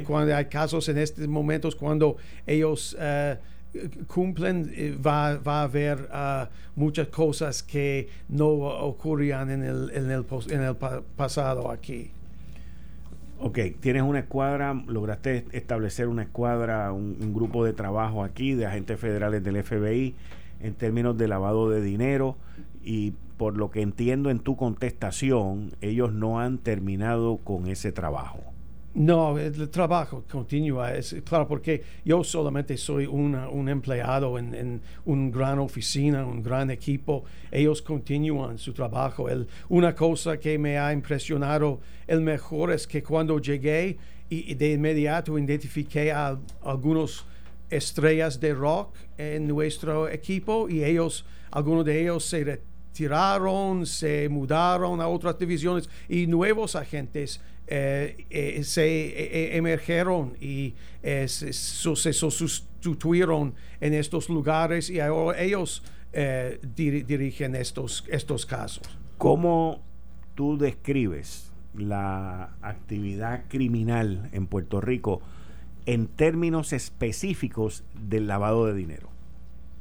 Ok. 0.00 0.06
Cuando 0.06 0.36
hay 0.36 0.44
casos 0.46 0.88
en 0.88 0.98
estos 0.98 1.26
momentos 1.26 1.74
cuando 1.74 2.16
ellos 2.46 2.96
eh, 3.00 3.36
cumplen, 4.06 4.72
eh, 4.74 4.96
va, 5.04 5.36
va 5.38 5.60
a 5.60 5.62
haber 5.64 6.08
ah, 6.12 6.48
muchas 6.76 7.08
cosas 7.08 7.62
que 7.62 8.08
no 8.28 8.46
ocurrían 8.48 9.50
en 9.50 9.62
el, 9.64 9.90
en 9.92 10.10
el, 10.10 10.24
en 10.50 10.62
el 10.62 10.76
pa- 10.76 11.02
pasado 11.16 11.70
aquí. 11.70 12.10
Ok, 13.38 13.58
tienes 13.80 14.02
una 14.02 14.20
escuadra, 14.20 14.72
lograste 14.86 15.44
establecer 15.52 16.08
una 16.08 16.22
escuadra, 16.22 16.92
un, 16.92 17.16
un 17.20 17.34
grupo 17.34 17.64
de 17.64 17.74
trabajo 17.74 18.24
aquí 18.24 18.54
de 18.54 18.66
agentes 18.66 18.98
federales 18.98 19.44
del 19.44 19.62
FBI 19.62 20.14
en 20.60 20.74
términos 20.74 21.18
de 21.18 21.28
lavado 21.28 21.68
de 21.68 21.82
dinero 21.82 22.36
y 22.82 23.12
por 23.36 23.56
lo 23.56 23.70
que 23.70 23.82
entiendo 23.82 24.30
en 24.30 24.38
tu 24.38 24.56
contestación, 24.56 25.72
ellos 25.80 26.12
no 26.12 26.40
han 26.40 26.58
terminado 26.58 27.36
con 27.38 27.66
ese 27.66 27.92
trabajo. 27.92 28.55
No, 28.98 29.38
el 29.38 29.68
trabajo 29.68 30.24
continúa, 30.26 30.94
es 30.94 31.14
claro, 31.22 31.46
porque 31.46 31.84
yo 32.02 32.24
solamente 32.24 32.78
soy 32.78 33.04
un 33.04 33.68
empleado 33.68 34.38
en, 34.38 34.80
una 35.04 35.30
gran 35.30 35.58
oficina, 35.58 36.24
un 36.24 36.42
gran 36.42 36.70
equipo. 36.70 37.22
Ellos 37.52 37.82
continúan 37.82 38.56
su 38.56 38.72
trabajo. 38.72 39.28
Una 39.68 39.94
cosa 39.94 40.40
que 40.40 40.58
me 40.58 40.78
ha 40.78 40.94
impresionado 40.94 41.78
el 42.06 42.22
mejor 42.22 42.72
es 42.72 42.86
que 42.86 43.02
cuando 43.02 43.38
llegué 43.38 43.98
y, 44.30 44.54
de 44.54 44.72
inmediato 44.72 45.38
identifiqué 45.38 46.10
a 46.10 46.38
algunos 46.62 47.26
estrellas 47.68 48.40
de 48.40 48.54
rock 48.54 48.96
en 49.18 49.46
nuestro 49.46 50.08
equipo 50.08 50.70
y 50.70 50.82
ellos, 50.82 51.26
algunos 51.50 51.84
de 51.84 52.00
ellos 52.00 52.24
se 52.24 52.44
retiraron, 52.44 53.84
se 53.84 54.26
mudaron 54.30 55.02
a 55.02 55.08
otras 55.08 55.38
divisiones 55.38 55.86
y 56.08 56.26
nuevos 56.26 56.74
agentes 56.76 57.42
eh, 57.68 58.26
eh, 58.30 58.62
se 58.64 58.86
eh, 58.86 59.12
eh, 59.52 59.56
emergieron 59.56 60.34
y 60.40 60.74
eh, 61.02 61.26
se, 61.28 61.52
se 61.52 62.12
sustituyeron 62.12 63.54
en 63.80 63.94
estos 63.94 64.28
lugares 64.28 64.90
y 64.90 65.00
ahora 65.00 65.40
ellos 65.40 65.82
diri- 66.12 67.04
dirigen 67.04 67.54
estos, 67.54 68.04
estos 68.08 68.46
casos. 68.46 68.82
¿Cómo 69.18 69.82
tú 70.34 70.56
describes 70.56 71.52
la 71.76 72.54
actividad 72.62 73.44
criminal 73.48 74.30
en 74.32 74.46
Puerto 74.46 74.80
Rico 74.80 75.20
en 75.84 76.06
términos 76.06 76.72
específicos 76.72 77.84
del 77.94 78.26
lavado 78.26 78.66
de 78.66 78.74
dinero? 78.74 79.10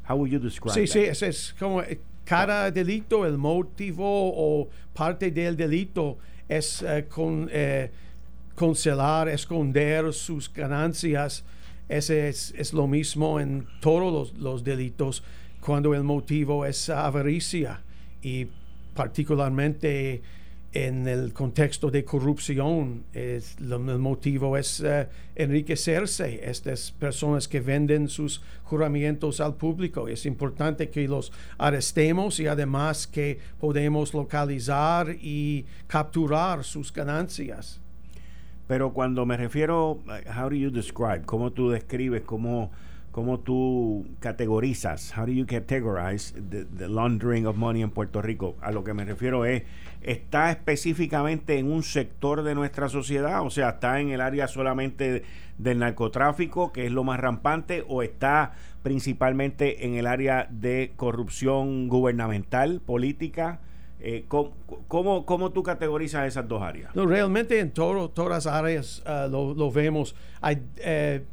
How 0.10 0.16
would 0.18 0.30
you 0.30 0.40
describe 0.40 0.74
Sí, 0.74 0.82
that? 0.82 0.94
sí, 0.94 1.00
ese 1.00 1.28
es 1.30 1.56
como 1.58 1.82
cada 2.26 2.70
delito, 2.72 3.26
el 3.26 3.38
motivo 3.38 4.04
o 4.06 4.68
parte 4.94 5.32
del 5.32 5.56
delito 5.56 6.18
es 6.50 6.82
eh, 6.82 7.06
con, 7.10 7.50
eh, 7.52 7.92
concelar, 8.56 9.30
esconder 9.30 10.14
sus 10.14 10.52
ganancias. 10.52 11.44
Ese 11.90 12.30
es, 12.30 12.54
es 12.58 12.74
lo 12.74 12.88
mismo 12.88 13.40
en 13.40 13.68
todos 13.80 14.34
los, 14.34 14.40
los 14.40 14.64
delitos 14.64 15.24
cuando 15.60 15.94
el 15.94 16.04
motivo 16.04 16.66
es 16.66 16.90
avaricia 16.90 17.82
y 18.22 18.48
particularmente 18.94 20.22
en 20.76 21.08
el 21.08 21.32
contexto 21.32 21.90
de 21.90 22.04
corrupción, 22.04 23.06
es, 23.14 23.60
lo- 23.62 23.78
el 23.78 23.98
motivo 24.00 24.58
es 24.58 24.82
eh, 24.82 25.08
enriquecerse. 25.36 26.42
Estas 26.44 26.92
personas 26.92 27.48
que 27.48 27.62
venden 27.62 28.10
sus 28.10 28.42
juramentos 28.66 29.40
al 29.40 29.56
público. 29.56 30.10
Es 30.10 30.26
importante 30.26 30.90
que 30.90 31.08
los 31.08 31.32
arrestemos 31.58 32.40
y 32.42 32.48
además 32.48 33.08
que 33.08 33.40
podemos 33.60 34.14
localizar 34.14 35.16
y 35.22 35.66
capturar 35.88 36.64
sus 36.66 36.92
ganancias. 36.92 37.80
Pero 38.68 38.92
cuando 38.92 39.26
me 39.26 39.38
refiero, 39.38 39.92
uh, 39.92 40.30
how 40.38 40.50
do 40.50 40.56
you 40.56 40.72
describe? 40.72 41.22
¿Cómo 41.26 41.52
tú 41.54 41.70
describes? 41.70 42.24
¿Cómo, 42.24 42.72
cómo 43.16 43.40
tú 43.40 44.06
categorizas? 44.20 45.14
How 45.18 45.26
do 45.26 45.32
you 45.32 45.46
categorize 45.46 46.34
the, 46.34 46.66
the 46.66 46.90
laundering 46.90 47.48
of 47.48 47.56
money 47.56 47.82
en 47.82 47.90
Puerto 47.90 48.22
Rico? 48.22 48.58
A 48.60 48.74
lo 48.74 48.84
que 48.84 48.94
me 48.94 49.06
refiero 49.06 49.46
es, 49.46 49.64
¿está 50.02 50.52
específicamente 50.52 51.58
en 51.58 51.72
un 51.72 51.82
sector 51.82 52.44
de 52.44 52.56
nuestra 52.56 52.90
sociedad? 52.90 53.42
O 53.46 53.50
sea, 53.50 53.70
¿está 53.70 54.02
en 54.02 54.10
el 54.10 54.20
área 54.20 54.50
solamente 54.50 55.24
del 55.58 55.80
narcotráfico, 55.80 56.74
que 56.74 56.88
es 56.88 56.92
lo 56.92 57.06
más 57.06 57.18
rampante, 57.22 57.86
o 57.88 58.04
está 58.04 58.52
principalmente 58.84 59.86
en 59.86 59.96
el 59.96 60.08
área 60.08 60.48
de 60.52 60.92
corrupción 60.98 61.88
gubernamental, 61.88 62.82
política? 62.86 63.62
Eh, 64.02 64.26
¿cómo, 64.28 64.52
cómo, 64.90 65.26
cómo 65.26 65.52
tú 65.52 65.64
categorizas 65.64 66.28
esas 66.28 66.50
dos 66.50 66.62
áreas? 66.62 66.94
No, 66.94 67.06
realmente 67.06 67.62
en 67.62 67.72
todo- 67.72 68.10
todas 68.10 68.30
las 68.30 68.46
áreas 68.54 69.02
ah, 69.06 69.28
lo, 69.32 69.54
lo 69.54 69.72
vemos. 69.72 70.16
Hay 70.42 70.62
eh, 70.80 71.24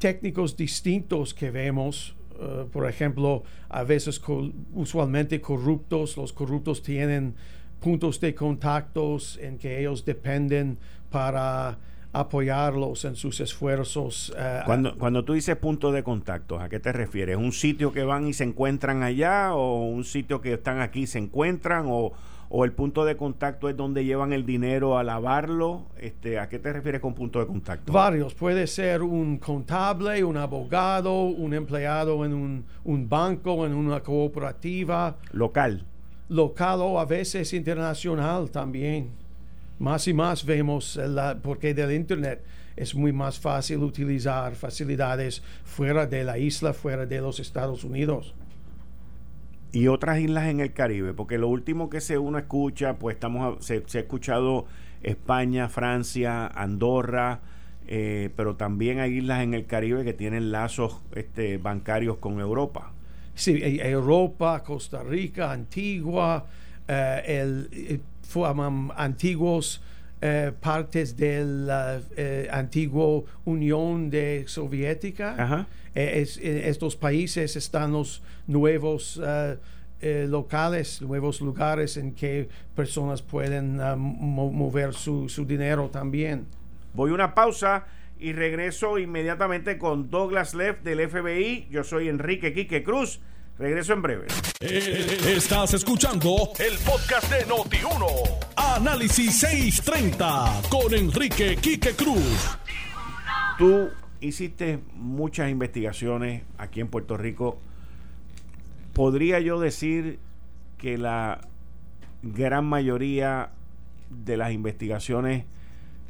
técnicos 0.00 0.56
distintos 0.56 1.32
que 1.32 1.50
vemos. 1.52 2.16
eh, 2.40 2.64
por 2.72 2.88
ejemplo, 2.88 3.44
a 3.68 3.84
veces 3.84 4.20
usualmente 4.74 5.40
corruptos. 5.40 6.16
Los 6.16 6.32
corruptos 6.32 6.82
tienen 6.82 7.34
puntos 7.80 8.18
de 8.20 8.34
contactos 8.34 9.38
en 9.40 9.58
que 9.58 9.78
ellos 9.78 10.04
dependen 10.04 10.78
para 11.10 11.78
apoyarlos 12.12 13.04
en 13.04 13.14
sus 13.14 13.40
esfuerzos. 13.40 14.32
eh, 14.36 14.62
Cuando, 14.66 14.96
cuando 14.98 15.24
tú 15.24 15.34
dices 15.34 15.54
punto 15.56 15.92
de 15.92 16.02
contacto, 16.02 16.58
¿a 16.58 16.68
qué 16.68 16.80
te 16.80 16.92
refieres? 16.92 17.36
¿Un 17.36 17.52
sitio 17.52 17.92
que 17.92 18.02
van 18.02 18.26
y 18.26 18.32
se 18.32 18.44
encuentran 18.44 19.02
allá 19.02 19.54
o 19.54 19.84
un 19.84 20.04
sitio 20.04 20.40
que 20.40 20.54
están 20.54 20.80
aquí 20.80 21.02
y 21.02 21.06
se 21.06 21.18
encuentran 21.18 21.84
o, 21.88 22.12
o 22.52 22.64
el 22.64 22.72
punto 22.72 23.04
de 23.04 23.16
contacto 23.16 23.68
es 23.68 23.76
donde 23.76 24.04
llevan 24.04 24.32
el 24.32 24.44
dinero 24.44 24.98
a 24.98 25.04
lavarlo? 25.04 25.86
Este, 25.98 26.38
¿A 26.40 26.48
qué 26.48 26.58
te 26.58 26.72
refieres 26.72 27.00
con 27.00 27.14
punto 27.14 27.38
de 27.38 27.46
contacto? 27.46 27.92
Varios. 27.92 28.34
Puede 28.34 28.66
ser 28.66 29.02
un 29.02 29.38
contable, 29.38 30.24
un 30.24 30.36
abogado, 30.36 31.22
un 31.22 31.54
empleado 31.54 32.24
en 32.24 32.34
un, 32.34 32.64
un 32.84 33.08
banco, 33.08 33.64
en 33.64 33.72
una 33.72 34.00
cooperativa, 34.00 35.16
Local. 35.32 35.84
local 36.28 36.80
o 36.82 36.98
a 36.98 37.04
veces 37.04 37.52
internacional 37.54 38.50
también. 38.50 39.10
Más 39.78 40.08
y 40.08 40.12
más 40.12 40.44
vemos, 40.44 40.96
la, 40.96 41.38
porque 41.40 41.72
del 41.72 41.92
Internet 41.92 42.42
es 42.76 42.94
muy 42.96 43.12
más 43.12 43.38
fácil 43.38 43.78
utilizar 43.78 44.54
facilidades 44.56 45.42
fuera 45.64 46.06
de 46.06 46.24
la 46.24 46.36
isla, 46.36 46.72
fuera 46.72 47.06
de 47.06 47.20
los 47.20 47.38
Estados 47.38 47.84
Unidos. 47.84 48.34
Y 49.72 49.88
otras 49.88 50.18
islas 50.18 50.48
en 50.48 50.60
el 50.60 50.72
Caribe, 50.72 51.14
porque 51.14 51.38
lo 51.38 51.48
último 51.48 51.90
que 51.90 52.00
se 52.00 52.18
uno 52.18 52.38
escucha, 52.38 52.98
pues 52.98 53.14
estamos 53.14 53.64
se, 53.64 53.82
se 53.86 53.98
ha 53.98 54.00
escuchado 54.00 54.66
España, 55.02 55.68
Francia, 55.68 56.46
Andorra, 56.46 57.40
eh, 57.86 58.30
pero 58.36 58.56
también 58.56 59.00
hay 59.00 59.18
islas 59.18 59.42
en 59.42 59.54
el 59.54 59.66
Caribe 59.66 60.04
que 60.04 60.12
tienen 60.12 60.52
lazos 60.52 61.00
este, 61.14 61.58
bancarios 61.58 62.18
con 62.18 62.38
Europa. 62.40 62.92
Sí, 63.34 63.58
Europa, 63.80 64.62
Costa 64.62 65.02
Rica, 65.02 65.50
Antigua, 65.50 66.46
eh, 66.86 67.22
el, 67.26 67.68
eh, 67.72 68.00
antiguos 68.96 69.82
eh, 70.20 70.52
partes 70.60 71.16
de 71.16 71.44
la 71.44 72.00
eh, 72.16 72.48
antigua 72.52 73.22
Unión 73.44 74.10
de 74.10 74.44
Soviética. 74.46 75.34
Ajá. 75.38 75.66
Eh, 75.94 76.20
es- 76.22 76.38
en 76.38 76.58
estos 76.58 76.96
países 76.96 77.56
están 77.56 77.92
los 77.92 78.22
nuevos 78.46 79.20
eh, 79.24 79.56
eh, 80.02 80.26
locales, 80.28 81.02
nuevos 81.02 81.40
lugares 81.40 81.96
en 81.96 82.14
que 82.14 82.48
personas 82.74 83.22
pueden 83.22 83.80
ah, 83.80 83.96
mo- 83.96 84.50
mover 84.52 84.94
su, 84.94 85.28
su 85.28 85.44
dinero 85.44 85.88
también. 85.90 86.46
Voy 86.94 87.10
a 87.10 87.14
una 87.14 87.34
pausa 87.34 87.86
y 88.18 88.32
regreso 88.32 88.98
inmediatamente 88.98 89.78
con 89.78 90.10
Douglas 90.10 90.54
Leff 90.54 90.82
del 90.82 91.08
FBI. 91.08 91.68
Yo 91.70 91.84
soy 91.84 92.08
Enrique 92.08 92.52
Quique 92.52 92.82
Cruz. 92.82 93.20
Regreso 93.58 93.92
en 93.92 94.00
breve. 94.02 94.26
Eh, 94.60 95.18
Estás 95.36 95.74
escuchando 95.74 96.50
el 96.58 96.78
podcast 96.78 97.30
de 97.30 97.46
Noti1. 97.46 98.49
Análisis 98.80 99.40
630 99.40 100.62
con 100.70 100.94
Enrique 100.94 101.54
Quique 101.56 101.90
Cruz. 101.90 102.56
Tú 103.58 103.90
hiciste 104.22 104.80
muchas 104.94 105.50
investigaciones 105.50 106.44
aquí 106.56 106.80
en 106.80 106.88
Puerto 106.88 107.18
Rico. 107.18 107.58
¿Podría 108.94 109.38
yo 109.38 109.60
decir 109.60 110.18
que 110.78 110.96
la 110.96 111.42
gran 112.22 112.64
mayoría 112.64 113.50
de 114.08 114.38
las 114.38 114.50
investigaciones 114.50 115.44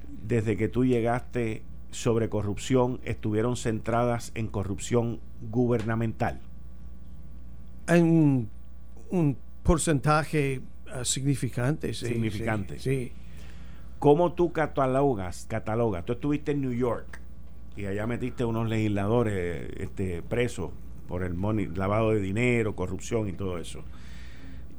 desde 0.06 0.56
que 0.56 0.68
tú 0.68 0.84
llegaste 0.84 1.64
sobre 1.90 2.28
corrupción 2.28 3.00
estuvieron 3.02 3.56
centradas 3.56 4.30
en 4.36 4.46
corrupción 4.46 5.18
gubernamental? 5.50 6.38
Hay 7.88 8.00
un, 8.00 8.48
porcentaje 9.64 10.60
significante. 11.04 11.94
sí, 11.94 12.06
Significante. 12.06 12.78
Sí, 12.78 13.06
sí. 13.06 13.12
¿Cómo 13.98 14.32
tú 14.32 14.52
catalogas, 14.52 15.46
catalogas? 15.48 16.04
Tú 16.06 16.14
estuviste 16.14 16.52
en 16.52 16.62
New 16.62 16.72
York 16.72 17.20
y 17.76 17.86
allá 17.86 18.06
metiste 18.06 18.44
unos 18.44 18.68
legisladores 18.68 19.70
este, 19.76 20.22
presos 20.22 20.70
por 21.06 21.22
el 21.22 21.34
money, 21.34 21.66
lavado 21.66 22.12
de 22.12 22.20
dinero, 22.20 22.74
corrupción 22.74 23.28
y 23.28 23.32
todo 23.32 23.58
eso. 23.58 23.82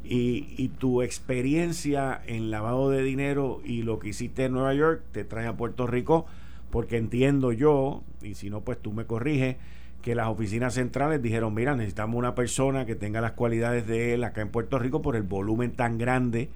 Y, 0.03 0.55
y 0.57 0.69
tu 0.69 1.03
experiencia 1.03 2.19
en 2.25 2.49
lavado 2.49 2.89
de 2.89 3.03
dinero 3.03 3.61
y 3.63 3.83
lo 3.83 3.99
que 3.99 4.09
hiciste 4.09 4.45
en 4.45 4.53
Nueva 4.53 4.73
York 4.73 5.03
te 5.11 5.23
trae 5.23 5.45
a 5.45 5.55
Puerto 5.55 5.85
Rico 5.85 6.25
porque 6.71 6.97
entiendo 6.97 7.51
yo, 7.51 8.01
y 8.21 8.33
si 8.33 8.49
no 8.49 8.61
pues 8.61 8.79
tú 8.79 8.93
me 8.93 9.05
corriges, 9.05 9.57
que 10.01 10.15
las 10.15 10.27
oficinas 10.27 10.73
centrales 10.73 11.21
dijeron, 11.21 11.53
mira, 11.53 11.75
necesitamos 11.75 12.17
una 12.17 12.35
persona 12.35 12.85
que 12.85 12.95
tenga 12.95 13.21
las 13.21 13.33
cualidades 13.33 13.87
de 13.87 14.13
él 14.13 14.23
acá 14.23 14.41
en 14.41 14.49
Puerto 14.49 14.79
Rico 14.79 15.01
por 15.01 15.15
el 15.15 15.23
volumen 15.23 15.71
tan 15.71 15.97
grande 15.97 16.49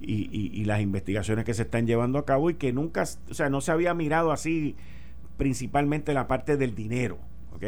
y, 0.00 0.28
y- 0.32 0.64
las 0.64 0.80
investigaciones 0.80 1.44
que 1.44 1.54
se 1.54 1.62
están 1.62 1.86
llevando 1.86 2.18
a 2.18 2.26
cabo 2.26 2.50
y 2.50 2.54
que 2.54 2.72
nunca, 2.72 3.04
o 3.30 3.34
sea, 3.34 3.48
no 3.48 3.60
se 3.60 3.72
había 3.72 3.94
mirado 3.94 4.30
así 4.32 4.76
principalmente 5.38 6.12
la 6.14 6.26
parte 6.28 6.56
del 6.56 6.74
dinero, 6.74 7.18
¿ok? 7.54 7.64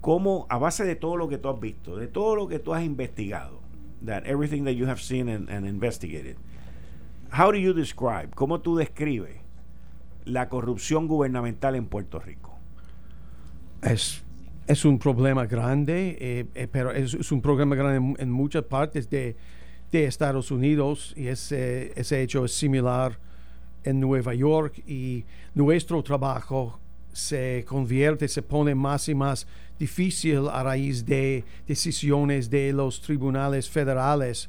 ¿Cómo, 0.00 0.46
a 0.50 0.58
base 0.58 0.84
de 0.84 0.96
todo 0.96 1.16
lo 1.16 1.28
que 1.28 1.38
tú 1.38 1.48
has 1.48 1.60
visto, 1.60 1.96
de 1.96 2.08
todo 2.08 2.36
lo 2.36 2.48
que 2.48 2.58
tú 2.58 2.74
has 2.74 2.82
investigado, 2.84 3.60
that 4.04 4.24
everything 4.26 4.64
that 4.64 4.72
you 4.72 4.86
have 4.86 5.00
seen 5.00 5.28
and, 5.28 5.48
and 5.48 5.66
investigated, 5.66 6.36
how 7.32 7.50
do 7.50 7.58
you 7.58 7.72
describe, 7.72 8.28
cómo 8.34 8.60
tú 8.60 8.76
describes 8.76 9.36
la 10.24 10.48
corrupción 10.48 11.06
gubernamental 11.08 11.74
en 11.74 11.86
Puerto 11.86 12.18
Rico? 12.18 12.52
Es, 13.82 14.24
es 14.66 14.84
un 14.84 14.98
problema 14.98 15.46
grande, 15.46 16.16
eh, 16.20 16.46
eh, 16.54 16.68
pero 16.70 16.90
es, 16.90 17.30
un 17.30 17.40
problema 17.40 17.76
grande 17.76 18.22
en, 18.22 18.30
muchas 18.30 18.64
partes 18.64 19.10
de, 19.10 19.36
de 19.92 20.04
Estados 20.06 20.50
Unidos 20.50 21.12
y 21.16 21.26
ese, 21.26 21.92
ese 21.96 22.22
hecho 22.22 22.44
es 22.44 22.52
similar 22.52 23.18
en 23.84 24.00
Nueva 24.00 24.34
York 24.34 24.82
y 24.86 25.24
nuestro 25.54 26.02
trabajo 26.02 26.80
se 27.12 27.64
convierte, 27.68 28.26
se 28.26 28.42
pone 28.42 28.74
más 28.74 29.08
y 29.08 29.14
más 29.14 29.46
difícil 29.78 30.48
a 30.50 30.62
raíz 30.62 31.04
de 31.04 31.44
decisiones 31.66 32.48
de 32.48 32.72
los 32.72 33.00
tribunales 33.00 33.68
federales, 33.68 34.48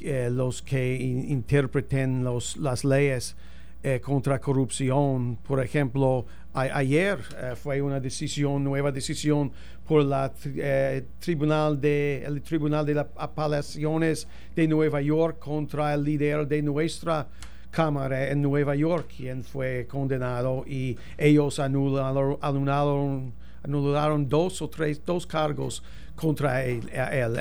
eh, 0.00 0.28
los 0.32 0.62
que 0.62 0.96
in- 0.96 1.30
interpreten 1.30 2.24
los, 2.24 2.56
las 2.56 2.84
leyes 2.84 3.36
eh, 3.82 4.00
contra 4.00 4.40
corrupción. 4.40 5.36
Por 5.46 5.62
ejemplo, 5.62 6.24
ayer 6.54 7.18
eh, 7.36 7.54
fue 7.56 7.80
una 7.80 8.00
decisión, 8.00 8.62
nueva 8.62 8.92
decisión 8.92 9.52
por 9.86 10.04
la 10.04 10.32
eh, 10.44 11.04
tribunal 11.18 11.80
de 11.80 12.22
el 12.24 12.42
tribunal 12.42 12.84
de 12.84 12.94
las 12.94 13.06
apelaciones 13.16 14.28
de 14.54 14.68
Nueva 14.68 15.00
York 15.00 15.38
contra 15.38 15.94
el 15.94 16.04
líder 16.04 16.46
de 16.46 16.62
nuestra 16.62 17.26
cámara 17.70 18.30
en 18.30 18.42
Nueva 18.42 18.74
York, 18.74 19.10
quien 19.16 19.42
fue 19.42 19.86
condenado 19.88 20.64
y 20.66 20.96
ellos 21.16 21.58
anularon, 21.58 22.36
anularon, 22.42 23.32
anularon 23.62 24.28
dos 24.28 24.60
o 24.60 24.68
tres 24.68 25.02
dos 25.04 25.26
cargos 25.26 25.82
contra 26.14 26.64
él. 26.64 26.90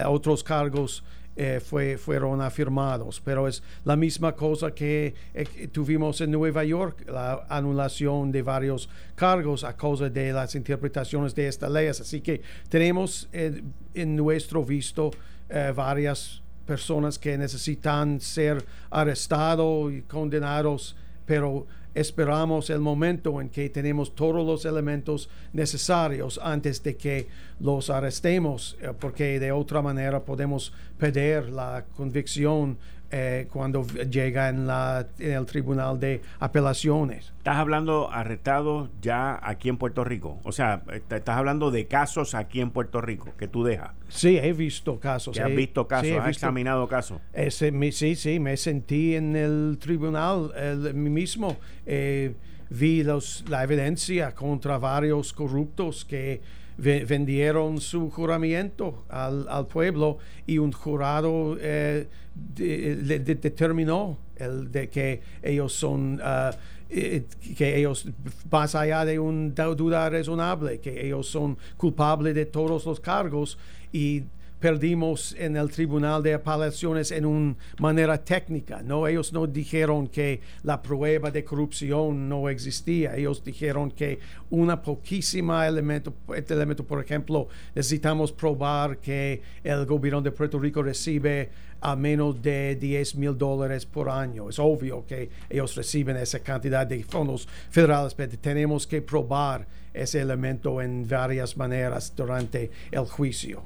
Otros 0.08 0.41
cargos 0.43 1.04
eh, 1.36 1.62
fue, 1.63 1.98
fueron 1.98 2.41
afirmados, 2.41 3.22
pero 3.24 3.48
es 3.48 3.63
la 3.86 3.96
misma 3.96 4.34
cosa 4.34 4.72
que, 4.72 5.13
eh, 5.34 5.46
que 5.46 5.67
tuvimos 5.70 6.20
en 6.20 6.32
Nueva 6.32 6.63
York, 6.65 7.06
la 7.08 7.46
anulación 7.48 8.32
de 8.32 8.41
varios 8.41 8.89
cargos 9.15 9.63
a 9.63 9.76
causa 9.78 10.10
de 10.10 10.34
las 10.34 10.56
interpretaciones 10.56 11.34
de 11.34 11.48
estas 11.48 11.72
leyes. 11.72 12.02
Así 12.02 12.20
que 12.20 12.41
tenemos 12.67 13.30
en 13.32 14.15
nuestro 14.15 14.63
visto 14.65 15.12
eh, 15.50 15.74
varias 15.76 16.41
personas 16.65 17.20
que 17.20 17.38
necesitan 17.38 18.22
ser 18.22 18.63
arrestados 18.89 19.91
y 19.91 20.02
condenados, 20.04 20.96
pero 21.26 21.65
esperamos 21.94 22.70
el 22.70 22.80
momento 22.80 23.41
en 23.41 23.50
que 23.50 23.70
tenemos 23.70 24.15
todos 24.15 24.46
los 24.46 24.63
elementos 24.63 25.30
necesarios 25.52 26.39
antes 26.41 26.82
de 26.84 26.96
que 26.96 27.28
los 27.62 27.89
arrestemos, 27.89 28.78
eh, 28.82 28.91
porque 29.00 29.39
de 29.39 29.52
otra 29.52 29.82
manera 29.82 30.21
podemos 30.21 30.74
perder 30.97 31.50
la 31.50 31.86
convicción 31.95 32.78
eh, 33.13 33.47
cuando 33.52 33.86
llega 34.10 34.47
en, 34.47 34.65
la, 34.67 35.06
en 35.19 35.32
el 35.34 35.45
tribunal 35.45 36.00
de 36.00 36.21
apelaciones. 36.39 37.34
Estás 37.39 37.58
hablando 37.58 38.10
arrestados 38.10 38.89
ya 39.02 39.38
aquí 39.43 39.67
en 39.67 39.78
Puerto 39.78 40.06
Rico. 40.06 40.39
O 40.45 40.54
sea, 40.54 40.82
est- 40.93 41.12
estás 41.12 41.36
hablando 41.38 41.71
de 41.71 41.88
casos 41.88 42.34
aquí 42.36 42.62
en 42.62 42.71
Puerto 42.71 43.02
Rico 43.02 43.34
que 43.38 43.50
tú 43.50 43.65
dejas. 43.65 43.91
Sí, 44.08 44.38
he 44.38 44.54
visto 44.54 44.97
casos. 45.00 45.36
Que 45.36 45.41
has 45.43 45.50
he- 45.50 45.56
visto 45.56 45.88
casos, 45.88 46.08
sí, 46.08 46.13
he 46.13 46.17
has 46.19 46.28
visto- 46.28 46.45
examinado 46.45 46.88
casos. 46.88 47.19
Ese, 47.34 47.74
me- 47.74 47.91
sí, 47.91 48.15
sí, 48.15 48.39
me 48.39 48.56
sentí 48.56 49.15
en 49.15 49.36
el 49.36 49.78
tribunal 49.80 50.52
el 50.56 50.93
mismo. 50.93 51.58
Eh, 51.86 52.34
vi 52.69 53.04
los, 53.04 53.43
la 53.50 53.63
evidencia 53.65 54.34
contra 54.34 54.78
varios 54.78 55.34
corruptos 55.34 56.06
que 56.06 56.41
vendieron 56.82 57.80
su 57.80 58.10
juramento 58.10 59.06
al, 59.10 59.48
al 59.48 59.67
pueblo 59.67 60.17
y 60.48 60.58
un 60.58 60.72
jurado 60.72 61.56
eh, 61.60 62.08
determinó 62.56 64.17
el 64.36 64.72
de 64.72 64.89
que 64.89 65.22
ellos 65.44 65.74
son 65.74 66.20
ah, 66.24 66.52
eh, 66.89 67.24
que 67.56 67.78
ellos 67.78 68.08
más 68.50 68.74
allá 68.74 69.06
de 69.06 69.20
una 69.20 69.65
duda 69.65 70.10
razonable 70.10 70.80
que 70.80 71.06
ellos 71.06 71.28
son 71.28 71.58
culpables 71.78 72.34
de 72.34 72.46
todos 72.48 72.86
los 72.86 73.00
cargos 73.00 73.58
y 73.94 74.24
perdimos 74.62 75.36
en 75.39 75.58
el 75.58 75.71
tribunal 75.71 76.21
de 76.21 76.36
apelaciones 76.36 77.12
en 77.12 77.26
una 77.26 77.56
manera 77.80 78.24
técnica. 78.24 78.82
No, 78.84 79.08
ellos 79.08 79.34
no 79.34 79.47
dijeron 79.47 80.08
que 80.08 80.39
la 80.63 80.82
prueba 80.82 81.32
de 81.32 81.43
corrupción 81.43 82.30
no 82.30 82.47
existía. 82.47 83.15
Ellos 83.15 83.43
dijeron 83.43 83.89
que 83.89 84.19
una 84.52 84.80
poquísima 84.82 85.67
elemento, 85.67 86.13
este 86.36 86.54
elemento, 86.54 86.86
por 86.86 87.04
ejemplo, 87.04 87.47
necesitamos 87.74 88.32
probar 88.32 89.00
que 89.00 89.41
el 89.63 89.86
gobierno 89.88 90.21
de 90.21 90.32
Puerto 90.32 90.60
Rico 90.60 90.84
recibe 90.84 91.50
a 91.82 91.95
menos 91.95 92.39
de 92.39 92.76
10 92.76 93.15
mil 93.15 93.36
dólares 93.36 93.88
por 93.88 94.10
año. 94.10 94.50
Es 94.50 94.60
obvio 94.60 95.04
que 95.08 95.30
ellos 95.50 95.76
reciben 95.76 96.17
esa 96.17 96.39
cantidad 96.39 96.86
de 96.86 97.04
fondos 97.04 97.47
federales, 97.71 98.13
pero 98.13 98.38
tenemos 98.38 98.86
que 98.86 99.02
probar 99.02 99.65
ese 99.91 100.21
elemento 100.21 100.80
en 100.82 101.08
varias 101.08 101.58
maneras 101.58 102.13
durante 102.15 102.69
el 102.91 103.06
juicio. 103.06 103.63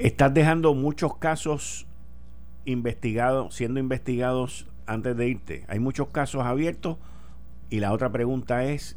Estás 0.00 0.32
dejando 0.32 0.72
muchos 0.72 1.18
casos 1.18 1.86
investigados, 2.64 3.54
siendo 3.54 3.80
investigados 3.80 4.66
antes 4.86 5.14
de 5.14 5.28
irte. 5.28 5.64
Hay 5.68 5.78
muchos 5.78 6.08
casos 6.08 6.42
abiertos 6.42 6.96
y 7.68 7.80
la 7.80 7.92
otra 7.92 8.10
pregunta 8.10 8.64
es, 8.64 8.96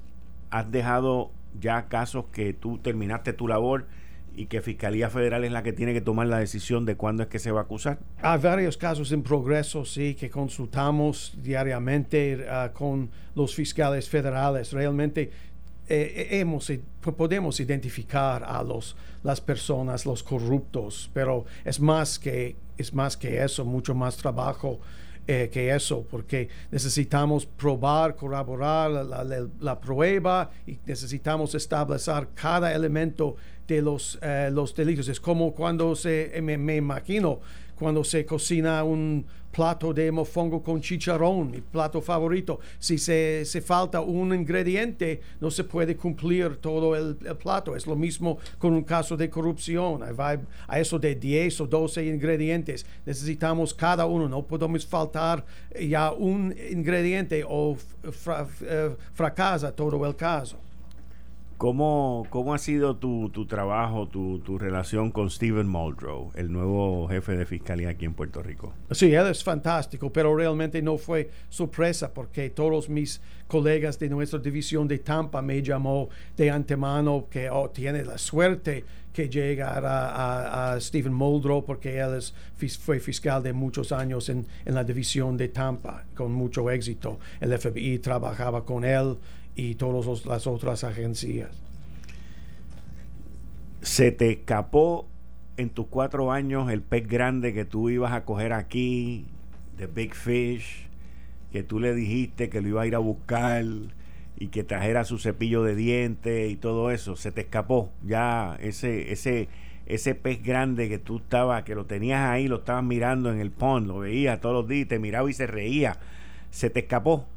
¿has 0.50 0.72
dejado 0.72 1.32
ya 1.60 1.90
casos 1.90 2.28
que 2.32 2.54
tú 2.54 2.78
terminaste 2.78 3.34
tu 3.34 3.50
labor 3.50 3.86
y 4.34 4.46
que 4.46 4.62
Fiscalía 4.62 5.10
Federal 5.10 5.44
es 5.44 5.52
la 5.52 5.62
que 5.62 5.74
tiene 5.74 5.92
que 5.92 6.00
tomar 6.00 6.28
la 6.28 6.40
decisión 6.40 6.86
de 6.86 6.96
cuándo 6.96 7.24
es 7.24 7.28
que 7.28 7.38
se 7.38 7.52
va 7.52 7.60
a 7.60 7.64
acusar? 7.64 8.00
Hay 8.22 8.40
varios 8.40 8.78
casos 8.78 9.12
en 9.12 9.24
progreso, 9.24 9.84
sí, 9.84 10.16
que 10.16 10.30
consultamos 10.30 11.38
diariamente 11.44 12.48
ah, 12.50 12.72
con 12.74 13.10
los 13.36 13.54
fiscales 13.54 14.08
federales. 14.08 14.72
Realmente 14.72 15.32
eh, 15.90 16.28
hemos, 16.32 16.70
eh, 16.70 16.82
po- 17.02 17.14
podemos 17.14 17.60
identificar 17.60 18.44
a 18.44 18.64
los, 18.64 18.96
las 19.24 19.42
personas, 19.42 20.06
los 20.06 20.24
corruptos, 20.24 21.10
pero 21.14 21.46
es 21.66 21.80
más 21.80 22.18
que, 22.20 22.56
es 22.78 22.94
más 22.94 23.18
que 23.18 23.44
eso, 23.44 23.66
mucho 23.66 23.94
más 23.94 24.18
trabajo 24.18 24.80
eh, 25.28 25.50
que 25.52 25.74
eso, 25.74 26.06
porque 26.10 26.50
necesitamos 26.72 27.46
probar, 27.46 28.16
corroborar 28.16 28.92
la, 29.62 29.80
prueba 29.80 30.52
y 30.68 30.78
necesitamos 30.86 31.56
establecer 31.56 32.28
cada 32.34 32.74
elemento 32.74 33.36
de 33.68 33.82
los, 33.82 34.20
los 34.52 34.76
delitos. 34.76 35.08
Es 35.08 35.22
como 35.22 35.54
cuando 35.54 35.96
se, 35.96 36.38
me, 36.42 36.58
me 36.58 36.76
imagino, 36.76 37.40
cuando 37.84 38.02
se 38.06 38.26
cocina 38.26 38.82
un 38.86 39.26
plato 39.52 39.94
de 39.94 40.10
mofongo 40.10 40.64
con 40.64 40.80
chicharrón, 40.80 41.52
mi 41.52 41.60
plato 41.60 42.02
favorito. 42.02 42.62
Si 42.80 42.98
se, 42.98 43.44
se 43.44 43.60
falta 43.60 44.00
un 44.00 44.34
ingrediente, 44.34 45.20
no 45.42 45.52
se 45.52 45.66
puede 45.66 45.98
cumplir 45.98 46.56
todo 46.62 46.96
el, 46.96 47.18
plato. 47.36 47.76
Es 47.76 47.86
lo 47.86 47.98
mismo 47.98 48.38
con 48.58 48.74
un 48.74 48.84
caso 48.84 49.18
de 49.18 49.30
corrupción. 49.30 50.02
Va 50.18 50.40
a 50.66 50.80
eso 50.80 50.98
de 50.98 51.16
10 51.16 51.60
o 51.60 51.68
12 51.68 52.06
ingredientes. 52.06 52.86
Necesitamos 53.06 53.74
cada 53.74 54.06
uno. 54.06 54.30
No 54.30 54.44
podemos 54.44 54.86
faltar 54.86 55.46
ya 55.78 56.14
un 56.14 56.56
ingrediente 56.72 57.44
o 57.46 57.76
eh, 58.62 58.96
fracasa 59.14 59.76
todo 59.76 60.06
el 60.06 60.16
caso. 60.16 60.63
¿Cómo, 61.64 62.28
¿Cómo 62.30 62.54
ha 62.54 62.58
sido 62.58 62.98
tu, 62.98 63.30
tu 63.30 63.46
trabajo, 63.46 64.10
tu, 64.10 64.40
tu, 64.40 64.58
relación 64.58 65.12
con 65.12 65.30
Stephen 65.30 65.66
Muldrow, 65.66 66.30
el 66.36 66.52
nuevo 66.52 67.08
jefe 67.08 67.38
de 67.38 67.46
fiscalía 67.46 67.92
aquí 67.92 68.04
en 68.04 68.14
Puerto 68.14 68.44
Rico? 68.44 68.74
Sí, 68.92 69.14
él 69.14 69.28
es 69.28 69.46
fantástico, 69.46 70.12
pero 70.12 70.36
realmente 70.36 70.82
no 70.82 70.98
fue 70.98 71.30
sorpresa 71.48 72.14
porque 72.14 72.50
todos 72.50 72.90
mis 72.90 73.22
colegas 73.48 73.98
de 73.98 74.10
nuestra 74.10 74.40
división 74.40 74.90
de 74.90 75.00
Tampa 75.00 75.42
me 75.42 75.62
llamó 75.62 76.10
de 76.36 76.52
antemano 76.52 77.28
que 77.32 77.50
oh, 77.50 77.70
tiene 77.70 78.04
la 78.04 78.18
suerte 78.18 78.84
que 79.14 79.30
llegara 79.30 80.10
a, 80.10 80.74
a, 80.74 80.82
Stephen 80.82 81.14
Muldrow 81.14 81.64
porque 81.64 81.98
él 81.98 82.16
es, 82.16 82.34
fue 82.78 83.00
fiscal 83.00 83.42
de 83.42 83.54
muchos 83.54 83.94
años 83.94 84.28
en, 84.28 84.46
en 84.66 84.76
la 84.76 84.84
división 84.84 85.38
de 85.38 85.48
Tampa 85.48 86.04
con 86.14 86.34
mucho 86.34 86.70
éxito. 86.70 87.20
El 87.40 87.58
FBI 87.58 88.00
trabajaba 88.00 88.66
con 88.66 88.84
él 88.84 89.16
y 89.56 89.76
todas 89.76 90.26
las 90.26 90.48
otras 90.48 90.84
agencias. 90.84 91.50
¿Se 93.82 94.12
te 94.12 94.32
escapó 94.32 95.08
en 95.58 95.70
tus 95.70 95.88
cuatro 95.88 96.32
años 96.32 96.72
el 96.72 96.82
pez 96.82 97.08
grande 97.08 97.54
que 97.54 97.66
tú 97.66 97.90
ibas 97.90 98.14
a 98.14 98.26
coger 98.26 98.54
aquí, 98.54 99.26
The 99.78 99.88
Big 99.88 100.16
Fish, 100.16 100.88
que 101.52 101.64
tú 101.64 101.80
le 101.80 101.94
dijiste 101.94 102.50
que 102.50 102.62
lo 102.62 102.70
iba 102.70 102.82
a 102.84 102.88
ir 102.88 102.96
a 102.96 103.00
buscar 103.00 103.64
y 104.38 104.48
que 104.48 104.64
trajera 104.64 105.04
su 105.04 105.20
cepillo 105.20 105.64
de 105.64 105.76
dientes 105.76 106.52
y 106.52 106.56
todo 106.56 106.92
eso? 106.92 107.16
¿Se 107.16 107.32
te 107.32 107.42
escapó 107.42 107.92
ya 108.04 108.58
ese, 108.62 109.12
ese, 109.12 109.50
ese 109.86 110.16
pez 110.16 110.42
grande 110.42 110.90
que 110.90 110.98
tú 110.98 111.18
estabas, 111.18 111.64
que 111.64 111.76
lo 111.76 111.86
tenías 111.86 112.22
ahí, 112.22 112.48
lo 112.48 112.58
estabas 112.58 112.84
mirando 112.84 113.32
en 113.32 113.40
el 113.40 113.52
pond, 113.52 113.88
lo 113.88 114.00
veías 114.00 114.42
todos 114.42 114.56
los 114.56 114.68
días, 114.68 114.88
te 114.88 114.98
miraba 114.98 115.30
y 115.30 115.34
se 115.34 115.46
reía? 115.46 115.98
¿Se 116.50 116.70
te 116.70 116.82
escapó? 116.82 117.28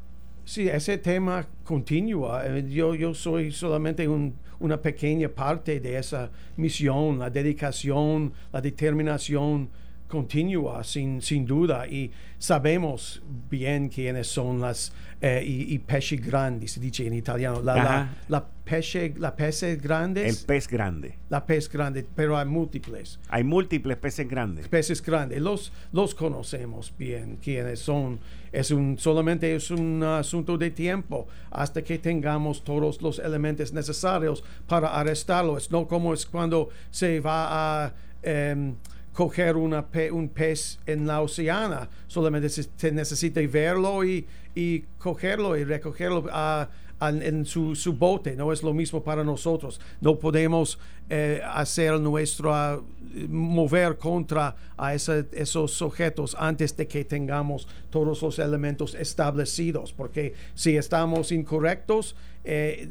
Sí, 0.47 0.69
ese 0.69 0.97
tema 0.97 1.45
continúa. 1.65 2.41
Eh, 2.45 2.65
yo, 2.69 2.95
yo 2.95 3.13
soy 3.13 3.51
solamente 3.51 4.07
una 4.07 4.81
pequeña 4.81 5.27
parte 5.27 5.81
de 5.81 5.97
esa 5.97 6.31
misión, 6.55 7.19
la 7.19 7.29
dedicación, 7.29 8.31
la 8.53 8.61
determinación 8.61 9.69
continua, 10.07 10.83
sin, 10.83 11.21
sin 11.21 11.45
duda, 11.45 11.87
y 11.87 12.11
sabemos 12.37 13.21
bien 13.49 13.89
quiénes 13.89 14.27
son 14.27 14.61
las 14.61 14.93
eh, 15.19 15.43
y, 15.43 15.73
y, 15.73 15.79
pesci 15.79 16.17
grandi, 16.17 16.67
se 16.67 16.79
dice 16.79 17.07
en 17.07 17.13
italiano. 17.13 17.59
La, 17.63 17.75
la, 17.75 18.15
la, 18.27 18.45
pesce, 18.45 19.15
la. 19.17 19.29
El 19.29 20.35
pez 20.45 20.67
grande. 20.67 21.17
La 21.29 21.43
pez 21.43 21.67
grande, 21.67 22.05
pero 22.15 22.37
hay 22.37 22.45
múltiples. 22.45 23.19
Hay 23.29 23.43
múltiples 23.43 23.97
peces 23.97 24.29
grandes. 24.29 24.67
Peces 24.67 25.01
grandes. 25.01 25.41
Los, 25.41 25.71
los 25.91 26.13
conocemos 26.13 26.93
bien 26.95 27.39
quiénes 27.41 27.79
son. 27.79 28.19
Es 28.51 28.69
un, 28.69 28.99
solamente 28.99 29.55
es 29.55 29.71
un 29.71 30.03
asunto 30.03 30.55
de 30.55 30.69
tiempo 30.69 31.27
hasta 31.49 31.83
que 31.83 31.97
tengamos 31.97 32.63
todos 32.63 33.01
los 33.01 33.17
elementos 33.17 33.73
necesarios 33.73 34.43
para 34.67 34.89
arrestarlo. 34.99 35.57
Es 35.57 35.71
no 35.71 35.87
como 35.87 36.13
es 36.13 36.27
cuando 36.27 36.69
se 36.91 37.19
va 37.19 37.85
a... 37.85 37.93
Um, 38.23 38.75
coger 39.17 39.57
una 39.57 39.83
un 40.11 40.29
pez 40.29 40.77
en 40.85 41.07
la 41.07 41.21
oceana, 41.21 41.89
solamente 42.05 42.49
se, 42.49 42.91
necesita 42.91 43.41
verlo 43.47 44.05
y, 44.05 44.27
y, 44.53 44.81
cogerlo 44.99 45.57
y 45.57 45.63
recogerlo 45.63 46.25
a, 46.31 46.69
en 47.01 47.43
su, 47.43 47.75
su, 47.75 47.93
bote. 47.93 48.35
No 48.35 48.53
es 48.53 48.61
lo 48.61 48.75
mismo 48.75 49.01
para 49.03 49.23
nosotros. 49.23 49.81
No 50.01 50.19
podemos 50.19 50.77
eh, 51.09 51.41
hacer 51.43 51.99
nuestro, 51.99 52.51
uh, 52.51 52.83
mover 53.27 53.97
contra 53.97 54.55
a 54.77 54.93
esos 54.93 55.81
objetos 55.81 56.35
antes 56.37 56.77
de 56.77 56.87
que 56.87 57.03
tengamos 57.03 57.67
todos 57.89 58.21
los 58.21 58.37
elementos 58.37 58.93
establecidos, 58.93 59.93
porque 59.93 60.35
si 60.53 60.77
estamos 60.77 61.31
incorrectos, 61.31 62.15
eh, 62.49 62.89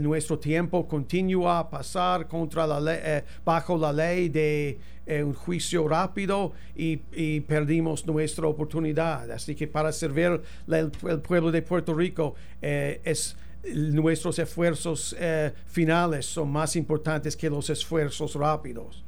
nuestro 0.00 0.38
tiempo 0.38 0.86
continúa 0.86 1.60
a 1.60 1.70
pasar 1.70 2.28
contra 2.28 2.66
la 2.66 2.94
eh, 2.94 3.24
bajo 3.44 3.78
la 3.78 3.92
ley 3.92 4.28
de 4.28 4.78
un 5.24 5.32
juicio 5.32 5.88
rápido 5.88 6.52
y, 6.76 7.00
y, 7.12 7.40
perdimos 7.40 8.06
nuestra 8.06 8.46
oportunidad. 8.46 9.30
Así 9.30 9.54
que 9.54 9.66
para 9.66 9.90
servir 9.90 10.42
el, 10.66 10.92
el 11.08 11.20
pueblo 11.20 11.50
de 11.50 11.62
Puerto 11.62 11.94
Rico 11.94 12.34
es 12.60 13.34
nuestros 13.74 14.38
esfuerzos 14.38 15.16
eh, 15.18 15.52
finales 15.66 16.26
son 16.26 16.50
más 16.50 16.76
importantes 16.76 17.36
que 17.36 17.50
los 17.50 17.70
esfuerzos 17.70 18.34
rápidos. 18.34 19.04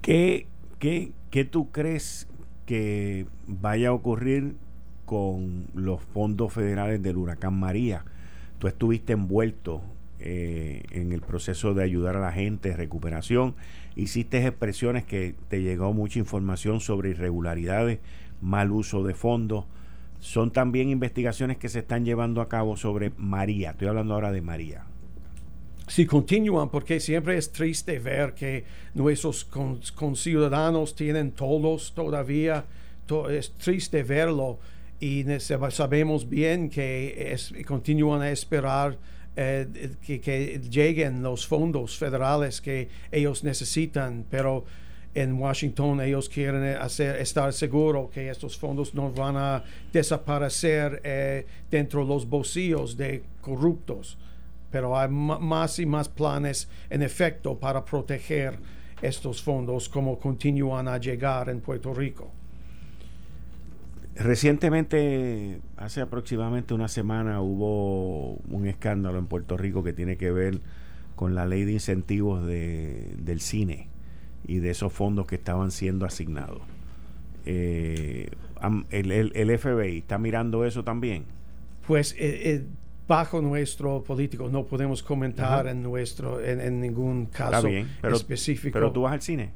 ¿Qué, 0.00 0.46
qué, 0.78 1.12
qué 1.30 1.44
tú 1.44 1.70
crees 1.70 2.26
que 2.66 3.26
vaya 3.46 3.90
a 3.90 3.92
ocurrir 3.92 4.56
con 5.04 5.66
los 5.74 6.00
fondos 6.00 6.52
federales 6.52 7.02
del 7.02 7.16
huracán 7.16 7.54
María? 7.54 8.04
Tú 8.62 8.68
estuviste 8.68 9.14
envuelto 9.14 9.82
eh, 10.20 10.84
en 10.92 11.10
el 11.10 11.20
proceso 11.20 11.74
de 11.74 11.82
ayudar 11.82 12.14
a 12.14 12.20
la 12.20 12.30
gente, 12.30 12.76
recuperación, 12.76 13.56
hiciste 13.96 14.46
expresiones 14.46 15.02
que 15.02 15.34
te 15.48 15.62
llegó 15.62 15.92
mucha 15.92 16.20
información 16.20 16.78
sobre 16.78 17.10
irregularidades, 17.10 17.98
mal 18.40 18.70
uso 18.70 19.02
de 19.02 19.14
fondos 19.14 19.64
son 20.20 20.52
también 20.52 20.90
investigaciones 20.90 21.56
que 21.56 21.68
se 21.68 21.80
están 21.80 22.04
llevando 22.04 22.40
a 22.40 22.48
cabo 22.48 22.76
sobre 22.76 23.10
María. 23.16 23.72
Estoy 23.72 23.88
hablando 23.88 24.14
ahora 24.14 24.30
de 24.30 24.42
María. 24.42 24.84
Sí, 25.88 26.06
continúan 26.06 26.68
porque 26.68 27.00
siempre 27.00 27.36
es 27.36 27.50
triste 27.50 27.98
ver 27.98 28.34
que 28.34 28.64
nuestros 28.94 29.44
conciudadanos 29.96 30.94
tienen 30.94 31.32
todos 31.32 31.94
todavía, 31.94 32.64
es 33.28 33.54
triste 33.54 34.04
verlo 34.04 34.60
y 35.02 35.26
sabemos 35.40 36.28
bien 36.28 36.70
que 36.70 37.36
continúan 37.66 38.22
a 38.22 38.30
esperar 38.30 38.96
eh, 39.34 39.96
que, 40.00 40.60
lleguen 40.70 41.24
los 41.24 41.44
fondos 41.44 41.98
federales 41.98 42.60
que 42.60 42.88
ellos 43.10 43.42
necesitan, 43.42 44.24
pero 44.30 44.64
en 45.12 45.32
Washington 45.32 46.02
ellos 46.02 46.28
quieren 46.28 46.62
estar 47.18 47.52
seguros 47.52 48.10
que 48.12 48.30
estos 48.30 48.56
fondos 48.56 48.94
no 48.94 49.10
van 49.10 49.36
a 49.36 49.64
desaparecer 49.92 51.00
eh, 51.02 51.46
dentro 51.68 52.02
de 52.02 52.06
los 52.06 52.24
bolsillos 52.28 52.96
de 52.96 53.24
corruptos. 53.40 54.16
Pero 54.70 54.96
hay 54.96 55.08
más 55.08 55.80
y 55.80 55.84
más 55.84 56.08
planes 56.08 56.68
en 56.88 57.02
efecto 57.02 57.58
para 57.58 57.84
proteger 57.84 58.56
estos 59.02 59.42
fondos 59.42 59.88
como 59.88 60.16
continúan 60.16 60.86
a 60.86 60.96
llegar 60.96 61.48
en 61.48 61.60
Puerto 61.60 61.92
Rico. 61.92 62.41
Recientemente, 64.14 65.60
hace 65.76 66.02
aproximadamente 66.02 66.74
una 66.74 66.88
semana, 66.88 67.40
hubo 67.40 68.34
un 68.50 68.66
escándalo 68.66 69.18
en 69.18 69.26
Puerto 69.26 69.56
Rico 69.56 69.82
que 69.82 69.92
tiene 69.92 70.16
que 70.16 70.30
ver 70.30 70.60
con 71.16 71.34
la 71.34 71.46
ley 71.46 71.64
de 71.64 71.72
incentivos 71.72 72.46
de, 72.46 73.14
del 73.18 73.40
cine 73.40 73.88
y 74.46 74.58
de 74.58 74.70
esos 74.70 74.92
fondos 74.92 75.26
que 75.26 75.36
estaban 75.36 75.70
siendo 75.70 76.04
asignados. 76.04 76.60
Eh, 77.44 78.30
el, 78.90 79.32
el, 79.34 79.58
FBI 79.58 79.98
está 79.98 80.18
mirando 80.18 80.64
eso 80.64 80.84
también. 80.84 81.24
Pues 81.86 82.12
eh, 82.12 82.18
eh, 82.20 82.66
bajo 83.08 83.40
nuestro 83.40 84.02
político 84.02 84.48
no 84.48 84.64
podemos 84.66 85.02
comentar 85.02 85.66
en 85.66 85.82
nuestro 85.82 86.40
en, 86.40 86.80
ningún 86.80 87.26
caso 87.26 87.68
específico. 88.02 88.74
Pero 88.74 88.92
tú 88.92 89.02
vas 89.02 89.14
al 89.14 89.22
cine. 89.22 89.50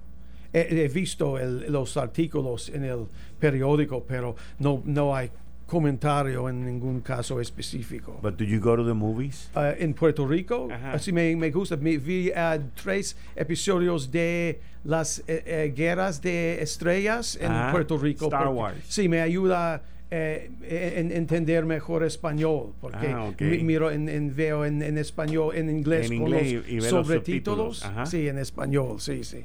He, 0.58 0.88
visto 0.88 1.38
los 1.68 1.96
artículos 1.96 2.70
en 2.70 2.84
el 2.84 3.06
periódico, 3.38 4.02
pero 4.04 4.34
no, 4.58 4.82
no 4.84 5.14
hay 5.14 5.30
comentario 5.66 6.48
en 6.48 6.64
ningún 6.64 7.00
caso 7.00 7.40
específico. 7.40 8.18
But 8.22 8.38
do 8.38 8.44
you 8.44 8.60
go 8.60 8.76
to 8.76 8.84
the 8.84 8.94
movies? 8.94 9.50
Uh, 9.54 9.74
en 9.78 9.92
Puerto 9.94 10.26
Rico, 10.26 10.68
así 10.92 11.12
me, 11.12 11.34
me 11.36 11.50
gusta. 11.50 11.76
Me, 11.76 11.98
vi 11.98 12.30
uh, 12.30 12.62
tres 12.74 13.16
episodios 13.34 14.10
de 14.10 14.60
las 14.84 15.18
eh, 15.26 15.42
eh, 15.44 15.72
guerras 15.76 16.22
de 16.22 16.62
estrellas 16.62 17.36
en 17.40 17.50
Puerto 17.72 17.98
Rico. 17.98 18.26
Star 18.26 18.48
Wars. 18.48 18.78
Sí, 18.88 19.08
me 19.08 19.20
ayuda 19.20 19.82
eh, 20.10 20.50
en 20.62 21.10
entender 21.10 21.64
mejor 21.64 22.04
español, 22.04 22.72
porque 22.80 23.08
ah, 23.08 23.32
miro 23.40 23.90
en, 23.90 24.34
veo 24.34 24.64
en, 24.64 24.82
español, 24.96 25.56
en 25.56 25.68
inglés, 25.68 26.06
en 26.06 26.18
inglés 26.18 26.62
con 26.62 26.76
los, 26.76 26.84
sobretítulos. 26.86 27.86
Sí, 28.04 28.28
en 28.28 28.38
español, 28.38 29.00
sí, 29.00 29.24
sí. 29.24 29.44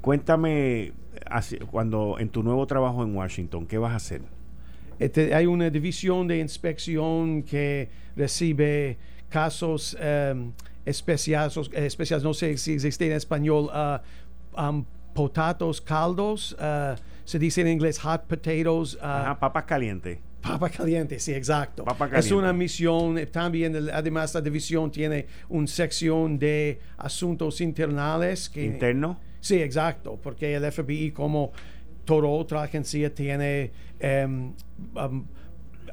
Cuéntame, 0.00 0.92
cuando 1.70 2.16
en 2.18 2.28
tu 2.28 2.42
nuevo 2.42 2.66
trabajo 2.66 3.02
en 3.02 3.14
Washington, 3.14 3.66
¿qué 3.66 3.78
vas 3.78 3.92
a 3.92 3.96
hacer? 3.96 4.22
Este, 4.98 5.34
hay 5.34 5.46
una 5.46 5.70
división 5.70 6.26
de 6.26 6.38
inspección 6.38 7.42
que 7.42 7.88
recibe 8.16 8.98
casos 9.28 9.96
um, 10.00 10.52
especiales, 10.84 11.56
especiales, 11.72 12.24
no 12.24 12.34
sé 12.34 12.56
si 12.56 12.72
existe 12.72 13.06
en 13.06 13.12
español, 13.12 13.70
uh, 13.72 14.60
um, 14.60 14.84
potatos 15.14 15.80
caldos, 15.80 16.56
uh, 16.58 16.96
se 17.24 17.38
dice 17.38 17.60
en 17.60 17.68
inglés 17.68 17.98
hot 17.98 18.26
potatoes. 18.26 18.94
Uh, 18.94 19.04
Ajá, 19.04 19.38
papas 19.38 19.64
calientes. 19.64 20.18
Papa 20.40 20.70
caliente, 20.70 21.18
sí, 21.18 21.34
exacto. 21.34 21.84
Es 22.14 22.30
una 22.30 22.52
misión, 22.52 23.18
eh, 23.18 23.26
también 23.26 23.90
además 23.92 24.32
la 24.34 24.40
división 24.40 24.90
tiene 24.90 25.26
una 25.48 25.66
sección 25.66 26.38
de 26.38 26.80
asuntos 26.96 27.60
internales. 27.60 28.48
Que, 28.48 28.64
¿Interno? 28.64 29.18
Sí, 29.48 29.62
exacto, 29.62 30.18
porque 30.22 30.54
el 30.56 30.70
FBI 30.70 31.10
como 31.12 31.52
toda 32.04 32.28
otra 32.28 32.64
agencia 32.64 33.14
tiene 33.14 33.70
um, 34.26 34.52
um, 34.94 35.24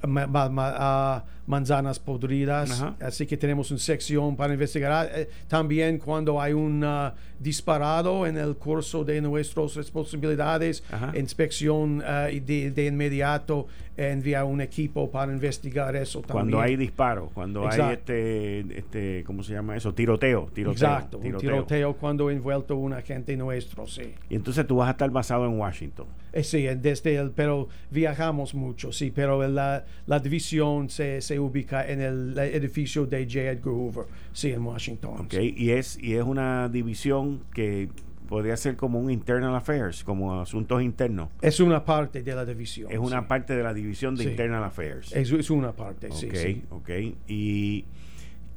manzanas 0.08 2.00
podridas. 2.00 2.84
Así 3.00 3.26
que 3.26 3.38
tenemos 3.38 3.72
una 3.72 3.80
sección 3.80 4.36
para 4.36 4.54
investigar. 4.54 4.92
Ah, 4.92 5.08
eh, 5.14 5.30
también 5.48 5.98
cuando 6.00 6.42
hay 6.42 6.54
un 6.54 6.84
ah, 6.84 7.14
disparado 7.40 8.26
en 8.26 8.38
el 8.38 8.56
curso 8.56 9.04
de 9.04 9.22
nuestras 9.22 9.76
responsabilidades, 9.76 10.84
inspección 11.16 12.00
uh, 12.00 12.32
de, 12.32 12.72
de, 12.72 12.86
inmediato 12.86 13.68
envía 13.98 14.44
un 14.44 14.62
equipo 14.62 15.10
para 15.10 15.32
investigar 15.32 15.96
eso 15.96 16.20
también. 16.22 16.34
Cuando 16.34 16.62
hay 16.62 16.76
disparo, 16.76 17.30
cuando 17.34 17.68
hay 17.68 17.94
este, 17.94 18.80
este, 18.80 19.24
¿cómo 19.26 19.44
se 19.44 19.54
llama 19.54 19.76
eso? 19.76 19.94
Tiroteo. 19.94 20.50
tiroteo 20.54 20.74
Exacto, 20.74 21.18
tiroteo. 21.18 21.36
un 21.36 21.42
tiroteo 21.42 21.94
cuando 21.94 22.30
envuelto 22.30 22.76
un 22.76 22.94
agente 22.94 23.36
nuestro, 23.38 23.88
sí. 23.88 24.14
Y 24.30 24.36
entonces 24.36 24.66
tú 24.68 24.78
vas 24.78 24.88
a 24.90 24.92
estar 24.92 25.10
basado 25.10 25.46
en 25.46 25.58
Washington. 25.58 26.08
Eh, 26.36 26.44
sí, 26.44 26.64
desde 26.64 27.16
el, 27.16 27.32
pero 27.32 27.70
viajamos 27.90 28.54
mucho, 28.54 28.92
sí, 28.92 29.10
pero 29.10 29.48
la, 29.48 29.86
la 30.06 30.20
división 30.20 30.90
se, 30.90 31.22
se 31.22 31.40
ubica 31.40 31.88
en 31.88 32.02
el 32.02 32.38
edificio 32.38 33.06
de 33.06 33.24
J. 33.24 33.40
Edgar 33.52 33.74
Hoover, 33.74 34.06
sí, 34.34 34.52
en 34.52 34.62
Washington. 34.66 35.22
Ok, 35.22 35.36
y, 35.36 35.72
es, 35.72 35.98
y 35.98 36.16
es 36.16 36.24
una 36.24 36.68
división 36.68 37.46
que 37.54 37.88
podría 38.28 38.58
ser 38.58 38.76
como 38.76 39.00
un 39.00 39.10
internal 39.12 39.56
affairs, 39.56 40.04
como 40.04 40.42
asuntos 40.42 40.82
internos. 40.82 41.30
Es 41.42 41.62
una 41.62 41.86
parte 41.86 42.22
de 42.22 42.36
la 42.36 42.44
división. 42.44 42.92
Es 42.92 43.00
una 43.00 43.30
parte 43.30 43.56
de 43.56 43.64
la 43.64 43.74
división 43.74 44.18
de 44.18 44.26
internal 44.26 44.66
affairs. 44.66 45.14
Es, 45.14 45.32
es 45.32 45.50
una 45.50 45.72
parte, 45.72 46.12
sí, 46.12 46.28
sí. 46.34 46.64
Ok, 46.70 46.90
¿Y 47.30 47.86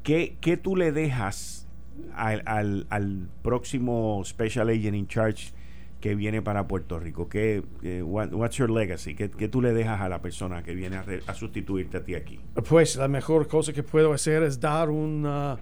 qué, 0.03 0.37
qué 0.41 0.57
tú 0.57 0.75
le 0.75 0.91
dejas 0.91 1.69
al, 2.17 2.43
al, 2.45 2.89
al, 2.91 3.29
próximo 3.43 4.21
Special 4.25 4.69
Agent 4.69 4.97
in 4.97 5.07
Charge 5.07 5.53
que 6.01 6.15
viene 6.15 6.43
para 6.43 6.69
Puerto 6.69 6.99
Rico? 6.99 7.29
¿Qué, 7.29 7.63
what's 8.03 8.57
your 8.57 8.71
legacy? 8.71 9.15
¿Qué, 9.15 9.31
¿Qué, 9.31 9.49
tú 9.49 9.61
le 9.61 9.73
dejas 9.73 10.01
a 10.01 10.09
la 10.09 10.23
persona 10.23 10.63
que 10.63 10.75
viene 10.75 10.97
a, 11.27 11.35
sustituirte 11.35 11.99
a 11.99 12.05
ti 12.05 12.15
aquí? 12.15 12.41
Pues 12.69 12.97
la 12.97 13.09
mejor 13.09 13.49
cosa 13.49 13.73
que 13.73 13.83
puedo 13.83 14.13
hacer 14.13 14.43
es 14.43 14.61
dar 14.61 14.91
una 14.91 15.59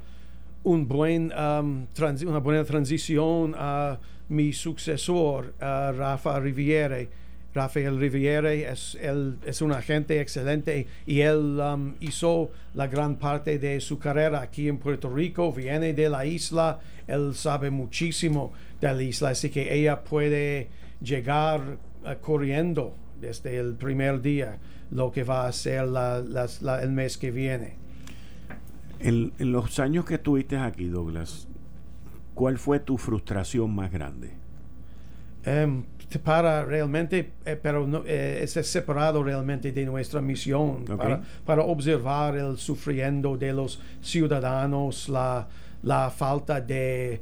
un 0.67 0.89
buen, 0.89 1.33
um, 1.33 1.87
una 2.27 2.39
buena 2.39 2.65
transición 2.65 3.55
a 3.57 4.01
mi 4.29 4.53
sucesor, 4.53 5.55
a 5.61 5.93
Rafa 5.93 6.41
Riviere. 6.41 7.09
Rafael 7.57 7.99
Riviere 7.99 8.71
es, 8.71 8.97
él, 9.01 9.39
es 9.47 9.63
un 9.63 9.73
agente 9.73 10.21
excelente 10.21 10.87
y 11.07 11.21
él 11.21 11.59
um, 11.59 11.95
hizo 12.01 12.51
la 12.75 12.87
gran 12.87 13.17
parte 13.17 13.59
de 13.59 13.81
su 13.81 13.99
carrera 13.99 14.43
aquí 14.43 14.69
en 14.69 14.77
Puerto 14.77 15.09
Rico, 15.09 15.53
viene 15.53 15.95
de 15.95 16.11
la 16.11 16.27
isla, 16.27 16.81
él 17.07 17.35
sabe 17.35 17.71
muchísimo 17.71 18.53
de 18.79 18.93
la 18.93 19.03
isla, 19.03 19.31
así 19.31 19.49
que 19.49 19.75
ella 19.75 20.05
puede 20.05 20.69
llegar 21.01 21.79
uh, 22.05 22.21
corriendo 22.21 22.95
desde 23.19 23.57
el 23.57 23.75
primer 23.75 24.21
día 24.21 24.59
lo 24.91 25.11
que 25.11 25.25
va 25.25 25.47
a 25.47 25.53
ser 25.53 25.89
el 25.89 26.91
mes 26.91 27.17
que 27.17 27.31
viene. 27.31 27.77
En, 29.01 29.33
los 29.39 29.79
años 29.79 30.05
que 30.05 30.15
estuviste 30.15 30.59
aquí, 30.59 30.85
Douglas, 30.89 31.49
¿cuál 32.35 32.59
fue 32.59 32.81
tu 32.81 32.99
frustración 32.99 33.75
más 33.75 33.91
grande? 33.91 34.33
Em, 35.45 35.85
para 36.23 36.65
realmente, 36.65 37.33
eh, 37.45 37.59
pero 37.61 37.87
no, 37.87 38.03
eh, 38.07 38.41
es 38.43 38.53
separado 38.53 39.23
realmente 39.23 39.73
de 39.73 39.85
nuestra 39.85 40.21
misión, 40.21 40.85
para, 41.45 41.63
observar 41.63 42.37
el 42.37 42.59
sufriendo 42.59 43.37
de 43.37 43.53
los 43.53 43.81
ciudadanos, 44.01 45.09
la, 45.09 45.47
la 45.83 46.11
falta 46.11 46.61
de 46.61 47.21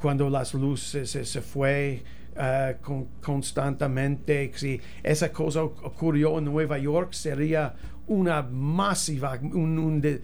cuando 0.00 0.28
las 0.28 0.52
luces 0.54 1.10
se, 1.10 1.40
fue 1.40 2.02
eh, 2.36 2.76
constantemente. 3.22 4.52
Si 4.54 4.80
esa 5.02 5.32
cosa 5.32 5.62
ocurrió 5.62 6.38
en 6.38 6.44
Nueva 6.44 6.78
York, 6.78 7.12
sería 7.12 7.74
una 8.08 8.42
masiva, 8.42 9.38
un, 9.42 9.78
un 9.78 10.00
de, 10.00 10.20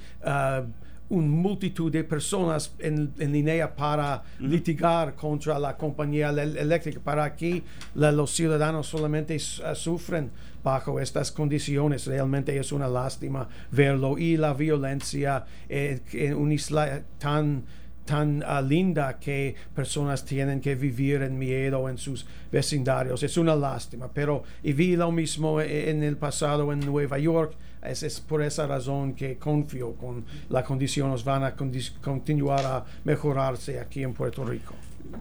una 1.12 1.28
multitud 1.28 1.92
de 1.92 2.04
personas 2.04 2.74
en, 2.78 3.12
línea 3.18 3.74
para 3.74 4.22
litigar 4.40 5.14
contra 5.14 5.58
la 5.58 5.76
compañía 5.76 6.30
eléctrica. 6.30 7.00
Para 7.00 7.24
aquí 7.24 7.62
los 7.94 8.30
ciudadanos 8.30 8.86
solamente 8.86 9.36
uh, 9.36 9.74
sufren 9.74 10.30
bajo 10.64 10.98
estas 10.98 11.30
condiciones. 11.30 12.06
Realmente 12.06 12.56
es 12.56 12.72
una 12.72 12.88
lástima 12.88 13.46
verlo 13.70 14.16
y 14.16 14.38
la 14.38 14.54
violencia 14.54 15.44
eh, 15.68 16.00
en 16.12 16.34
una 16.34 16.54
isla 16.54 17.02
tan 17.18 17.64
tan 18.06 18.42
uh, 18.42 18.66
linda 18.66 19.18
que 19.20 19.54
personas 19.74 20.24
tienen 20.24 20.60
que 20.60 20.74
vivir 20.74 21.22
en 21.22 21.38
miedo 21.38 21.88
en 21.88 21.98
sus 21.98 22.26
vecindarios. 22.50 23.22
Es 23.22 23.36
una 23.36 23.54
lástima, 23.54 24.10
pero 24.12 24.42
y 24.62 24.72
vi 24.72 24.96
lo 24.96 25.12
mismo 25.12 25.60
eh, 25.60 25.90
en 25.90 26.02
el 26.02 26.16
pasado 26.16 26.72
en 26.72 26.80
Nueva 26.80 27.18
York 27.18 27.54
es, 27.82 28.20
por 28.20 28.42
esa 28.42 28.66
razón 28.66 29.14
que 29.14 29.36
confío 29.36 29.94
con 29.94 30.24
las 30.48 30.64
condiciones 30.64 31.24
van 31.24 31.44
a 31.44 31.54
continuar 32.00 32.64
a 32.64 32.84
mejorarse 33.04 33.80
aquí 33.80 34.02
en 34.02 34.12
Puerto 34.12 34.44
Rico. 34.44 34.74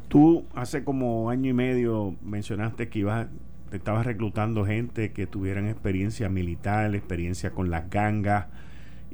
Tú 0.07 0.45
hace 0.55 0.83
como 0.83 1.29
año 1.29 1.49
y 1.49 1.53
medio 1.53 2.15
mencionaste 2.21 2.89
que 2.89 2.99
ibas, 2.99 3.27
te 3.69 3.77
estabas 3.77 4.05
reclutando 4.05 4.65
gente 4.65 5.11
que 5.11 5.27
tuvieran 5.27 5.67
experiencia 5.67 6.29
militar, 6.29 6.93
experiencia 6.95 7.51
con 7.51 7.69
las 7.69 7.89
gangas 7.89 8.47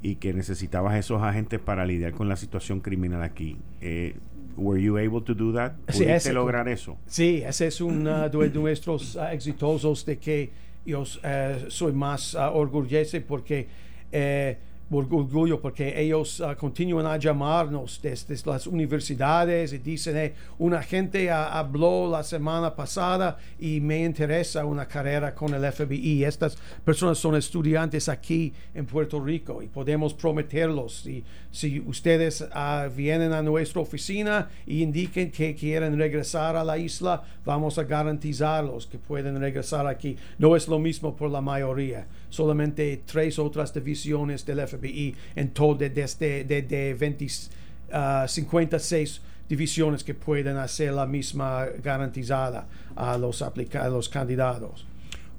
y 0.01 0.15
que 0.15 0.33
necesitabas 0.33 0.95
esos 0.95 1.21
agentes 1.23 1.59
para 1.59 1.85
lidiar 1.85 2.13
con 2.13 2.29
la 2.29 2.35
situación 2.35 2.81
criminal 2.81 3.23
aquí. 3.23 3.57
Eh, 3.81 4.15
were 4.57 4.81
you 4.81 4.97
able 4.97 5.21
to 5.21 5.33
do 5.33 5.53
that? 5.53 5.73
¿Pudiste 5.85 6.33
lograr 6.33 6.67
eso? 6.67 6.97
Sí, 7.05 7.43
ese 7.45 7.67
es 7.67 7.79
uno 7.79 8.27
de 8.29 8.49
nuestros 8.49 9.15
uh, 9.15 9.27
exitosos 9.31 10.05
de 10.05 10.17
que 10.17 10.51
yo 10.87 11.03
eh, 11.21 11.65
soy 11.67 11.91
más 11.91 12.33
uh, 12.33 12.49
orgulloso 12.53 13.17
porque 13.27 13.67
eh, 14.11 14.57
orgullo 14.89 15.59
porque 15.59 15.99
ellos 15.99 16.39
uh, 16.39 16.55
continúan 16.57 17.05
a 17.05 17.17
llamarnos 17.17 17.99
desde, 18.01 18.35
las 18.49 18.67
universidades 18.67 19.73
y 19.73 19.79
dicen, 19.79 20.17
eh, 20.17 20.33
una 20.57 20.81
gente 20.81 21.29
habló 21.29 22.09
la 22.09 22.23
semana 22.23 22.75
pasada 22.75 23.37
y 23.59 23.81
me 23.81 24.03
interesa 24.03 24.65
una 24.65 24.87
carrera 24.87 25.35
con 25.35 25.53
el 25.53 25.71
FBI. 25.71 26.23
Estas 26.23 26.57
personas 26.85 27.17
son 27.17 27.35
estudiantes 27.35 28.07
aquí 28.07 28.53
en 28.73 28.85
Puerto 28.85 29.19
Rico 29.19 29.61
y 29.61 29.67
podemos 29.67 30.13
prometerlos. 30.13 31.05
Y, 31.05 31.23
si 31.51 31.79
ustedes 31.79 32.41
uh, 32.41 32.89
vienen 32.95 33.33
a 33.33 33.41
nuestra 33.41 33.81
oficina 33.81 34.49
y 34.67 34.83
indiquen 34.83 35.31
que 35.31 35.55
quieren 35.55 35.97
regresar 35.97 36.55
a 36.55 36.63
la 36.63 36.77
isla, 36.77 37.23
vamos 37.43 37.79
a 37.79 37.83
garantizarlos 37.83 38.85
que 38.85 38.99
pueden 38.99 39.39
regresar 39.39 39.87
aquí. 39.87 40.17
No 40.37 40.55
es 40.55 40.67
lo 40.67 40.77
mismo 40.77 41.15
por 41.15 41.31
la 41.31 41.41
mayoría 41.41 42.05
solamente 42.29 43.01
tres 43.05 43.39
otras 43.39 43.73
divisiones 43.73 44.45
del 44.45 44.65
FBI 44.67 44.76
en 45.35 45.49
todo 45.49 45.75
desde 45.75 46.43
de, 46.43 46.61
de, 46.61 46.93
20, 46.93 47.27
56 48.27 49.21
divisiones 49.49 50.03
que 50.03 50.13
pueden 50.13 50.57
hacer 50.57 50.93
la 50.93 51.05
misma 51.05 51.65
garantizada 51.83 52.67
a 52.95 53.17
los, 53.17 53.41
a 53.41 53.89
los 53.89 54.09
candidatos. 54.09 54.85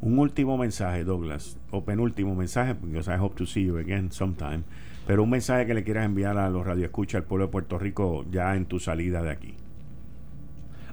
Un 0.01 0.19
último 0.19 0.57
mensaje, 0.57 1.03
Douglas, 1.03 1.57
o 1.71 1.85
penúltimo 1.85 2.35
mensaje, 2.35 2.75
porque 2.75 2.99
I 2.99 3.19
hope 3.19 3.37
to 3.37 3.47
see 3.47 3.65
you 3.65 3.79
again 3.79 4.13
sometime, 4.13 4.63
pero 5.07 5.25
un 5.25 5.31
mensaje 5.31 5.67
que 5.67 5.75
le 5.75 5.83
quieras 5.83 6.05
enviar 6.05 6.39
a 6.39 6.49
los 6.49 6.65
radioescuchas 6.65 7.23
al 7.23 7.25
pueblo 7.25 7.47
de 7.47 7.53
Puerto 7.53 7.79
Rico 7.79 8.25
ya 8.31 8.55
en 8.55 8.67
tu 8.67 8.79
salida 8.79 9.23
de 9.23 9.31
aquí. 9.31 9.55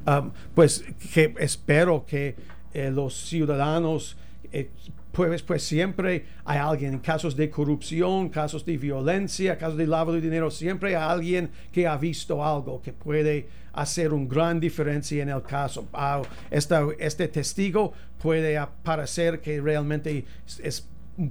Um, 0.08 0.32
pues 0.54 0.86
que 1.14 1.36
espero 1.40 2.06
que 2.06 2.36
eh, 2.74 2.92
los 2.92 3.16
ciudadanos 3.16 4.18
eh, 4.52 4.70
pues, 5.16 5.42
pues 5.44 5.64
siempre 5.64 6.26
hay 6.44 6.58
alguien 6.58 6.96
en 6.96 7.00
casos 7.00 7.38
de 7.38 7.50
corrupción, 7.50 8.28
casos 8.28 8.66
de 8.66 8.76
violencia, 8.78 9.58
casos 9.58 9.78
de 9.78 9.88
lavado 9.88 10.14
de 10.14 10.22
dinero, 10.22 10.52
siempre 10.52 10.90
hay 10.90 11.02
alguien 11.02 11.50
que 11.72 11.88
ha 11.88 11.96
visto 11.96 12.44
algo 12.44 12.82
que 12.82 12.92
puede 12.92 13.48
hacer 13.72 14.12
una 14.12 14.28
gran 14.28 14.60
diferencia 14.60 15.24
en 15.24 15.30
el 15.30 15.42
caso. 15.42 15.88
Ah, 15.94 16.22
este 16.52 17.28
testigo 17.30 17.94
puede 18.22 18.60
parecer 18.84 19.40
que 19.40 19.62
realmente 19.62 20.26
es 20.62 20.86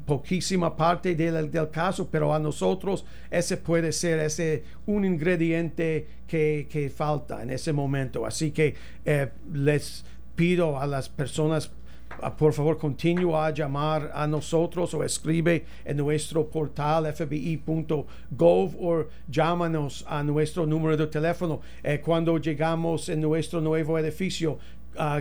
poquísima 0.06 0.74
parte 0.74 1.14
del, 1.14 1.50
del, 1.50 1.68
caso, 1.68 2.08
pero 2.10 2.34
a 2.34 2.38
nosotros 2.38 3.04
ese 3.30 3.58
puede 3.58 3.92
ser 3.92 4.18
ese 4.20 4.64
un 4.86 5.04
ingrediente 5.04 6.06
que, 6.26 6.66
que 6.70 6.88
falta 6.88 7.42
en 7.42 7.50
ese 7.50 7.70
momento. 7.74 8.24
Así 8.24 8.50
que 8.50 8.74
eh, 9.04 9.28
les 9.52 10.06
pido 10.34 10.80
a 10.80 10.86
las 10.86 11.10
personas 11.10 11.70
por 12.36 12.52
favor 12.52 12.78
continúa 12.78 13.46
a 13.46 13.50
llamar 13.50 14.10
a 14.14 14.26
nosotros 14.26 14.94
o 14.94 15.04
escribe 15.04 15.64
en 15.84 15.96
nuestro 15.96 16.48
portal 16.48 17.12
fbi.gov 17.12 18.76
o 18.80 19.06
llámanos 19.28 20.04
a 20.08 20.22
nuestro 20.22 20.66
número 20.66 20.96
de 20.96 21.06
teléfono. 21.06 21.60
Eh, 21.82 22.00
cuando 22.00 22.38
llegamos 22.38 23.08
en 23.08 23.20
nuestro 23.20 23.60
nuevo 23.60 23.98
edificio, 23.98 24.58
uh, 24.96 25.20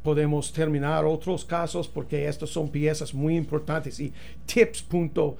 podemos 0.02 0.52
terminar 0.52 1.04
otros 1.04 1.44
casos 1.44 1.88
porque 1.88 2.28
estas 2.28 2.50
son 2.50 2.68
piezas 2.68 3.12
muy 3.14 3.36
importantes 3.36 3.98
y 3.98 4.12
tips.fbi.gov 4.44 5.38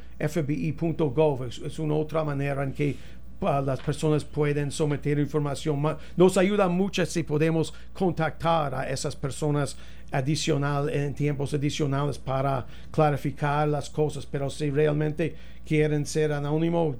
es, 1.45 1.59
es 1.59 1.79
una 1.79 1.95
otra 1.95 2.25
manera 2.25 2.65
en 2.65 2.73
que 2.73 2.97
las 3.41 3.81
personas 3.81 4.25
pueden 4.25 4.71
someter 4.71 5.19
información. 5.19 5.83
Nos 6.17 6.37
ayuda 6.37 6.69
mucho 6.69 7.05
si 7.07 7.23
podemos 7.23 7.73
contactar 7.93 8.75
a 8.75 8.89
esas 8.89 9.15
personas 9.15 9.77
adicional 10.11 10.89
en 10.89 11.15
tiempos 11.15 11.53
adicionales 11.53 12.19
para 12.19 12.67
clarificar 12.91 13.69
las 13.69 13.91
cosas, 13.91 14.25
pero 14.27 14.49
si 14.49 14.71
realmente 14.71 15.35
quieren 15.65 16.07
ser 16.07 16.33
anónimos 16.33 16.97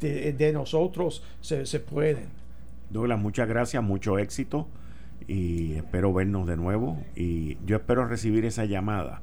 de, 0.00 0.52
nosotros, 0.52 1.22
se, 1.40 1.66
se, 1.66 1.80
pueden. 1.80 2.28
Douglas, 2.90 3.20
muchas 3.20 3.48
gracias, 3.48 3.82
mucho 3.82 4.18
éxito 4.18 4.66
y 5.28 5.74
espero 5.74 6.12
vernos 6.12 6.46
de 6.46 6.56
nuevo 6.56 6.98
y 7.14 7.58
yo 7.66 7.76
espero 7.76 8.06
recibir 8.06 8.44
esa 8.44 8.64
llamada 8.64 9.22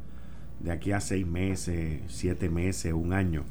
de 0.59 0.71
aquí 0.71 0.91
a 0.91 1.01
seis 1.01 1.25
meses, 1.25 2.01
siete 2.07 2.49
meses, 2.49 2.93
un 2.93 3.13
año 3.13 3.43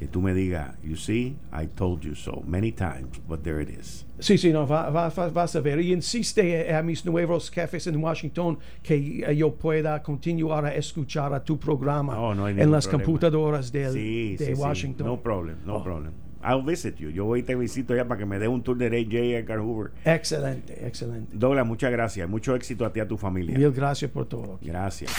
que 0.00 0.06
tú 0.06 0.22
me 0.22 0.32
digas, 0.32 0.76
you 0.82 0.96
see, 0.96 1.36
I 1.52 1.66
told 1.66 2.00
you 2.00 2.14
so 2.14 2.42
many 2.46 2.72
times, 2.72 3.20
but 3.28 3.42
there 3.42 3.60
it 3.60 3.68
is. 3.68 4.06
Sí, 4.18 4.38
sí, 4.38 4.50
no, 4.50 4.66
va, 4.66 4.88
va, 4.88 5.10
vas 5.10 5.56
a 5.56 5.60
ver. 5.60 5.78
Y 5.78 5.92
insiste 5.92 6.74
a 6.74 6.82
mis 6.82 7.04
nuevos 7.04 7.50
jefes 7.50 7.86
en 7.86 8.02
Washington 8.02 8.58
que 8.82 9.36
yo 9.36 9.54
pueda 9.54 10.02
continuar 10.02 10.64
a 10.64 10.74
escuchar 10.74 11.34
a 11.34 11.44
tu 11.44 11.58
programa 11.58 12.16
en 12.48 12.70
las 12.70 12.88
computadoras 12.88 13.70
del, 13.70 13.92
sí, 13.92 14.36
de 14.38 14.46
sí, 14.46 14.52
Washington. 14.54 15.06
No 15.06 15.20
problem, 15.20 15.58
no 15.66 15.76
oh. 15.76 15.84
problem. 15.84 16.12
I'll 16.42 16.62
visit 16.62 16.96
you. 16.96 17.10
Yo 17.10 17.24
voy 17.24 17.40
y 17.40 17.42
te 17.42 17.54
visito 17.54 17.94
ya 17.94 18.06
para 18.06 18.18
que 18.18 18.26
me 18.26 18.38
dé 18.38 18.48
un 18.48 18.62
tour 18.62 18.76
de 18.76 18.88
Ray 18.88 19.04
J. 19.04 19.38
Edgar 19.38 19.60
Hoover. 19.60 19.92
Excelente, 20.04 20.86
excelente. 20.86 21.36
Douglas, 21.36 21.66
muchas 21.66 21.90
gracias. 21.90 22.28
Mucho 22.28 22.54
éxito 22.54 22.84
a 22.84 22.92
ti 22.92 23.00
y 23.00 23.02
a 23.02 23.08
tu 23.08 23.16
familia. 23.16 23.56
Mil 23.56 23.70
gracias 23.72 24.10
por 24.10 24.26
todo. 24.26 24.58
Gracias. 24.62 25.12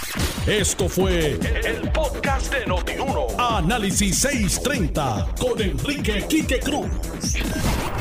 Esto 0.48 0.90
fue 0.90 1.38
el, 1.66 1.92
podcast 1.92 2.54
de 2.54 2.66
Notiuno. 2.66 3.28
Análisis 3.38 4.18
630 4.18 5.36
con 5.40 5.62
Enrique 5.62 6.26
Quique 6.28 6.60
Cruz. 6.60 6.90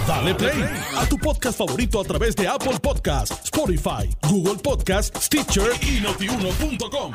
Dale 0.07 0.35
play 0.35 0.65
a 0.97 1.07
tu 1.07 1.19
podcast 1.19 1.59
favorito 1.59 2.01
a 2.01 2.05
través 2.05 2.35
de 2.35 2.49
Apple 2.49 2.79
Podcasts, 2.83 3.45
Spotify, 3.45 4.09
Google 4.29 4.61
Podcasts, 4.63 5.27
Stitcher 5.27 5.71
y 5.83 6.01
notiuno.com. 6.01 7.13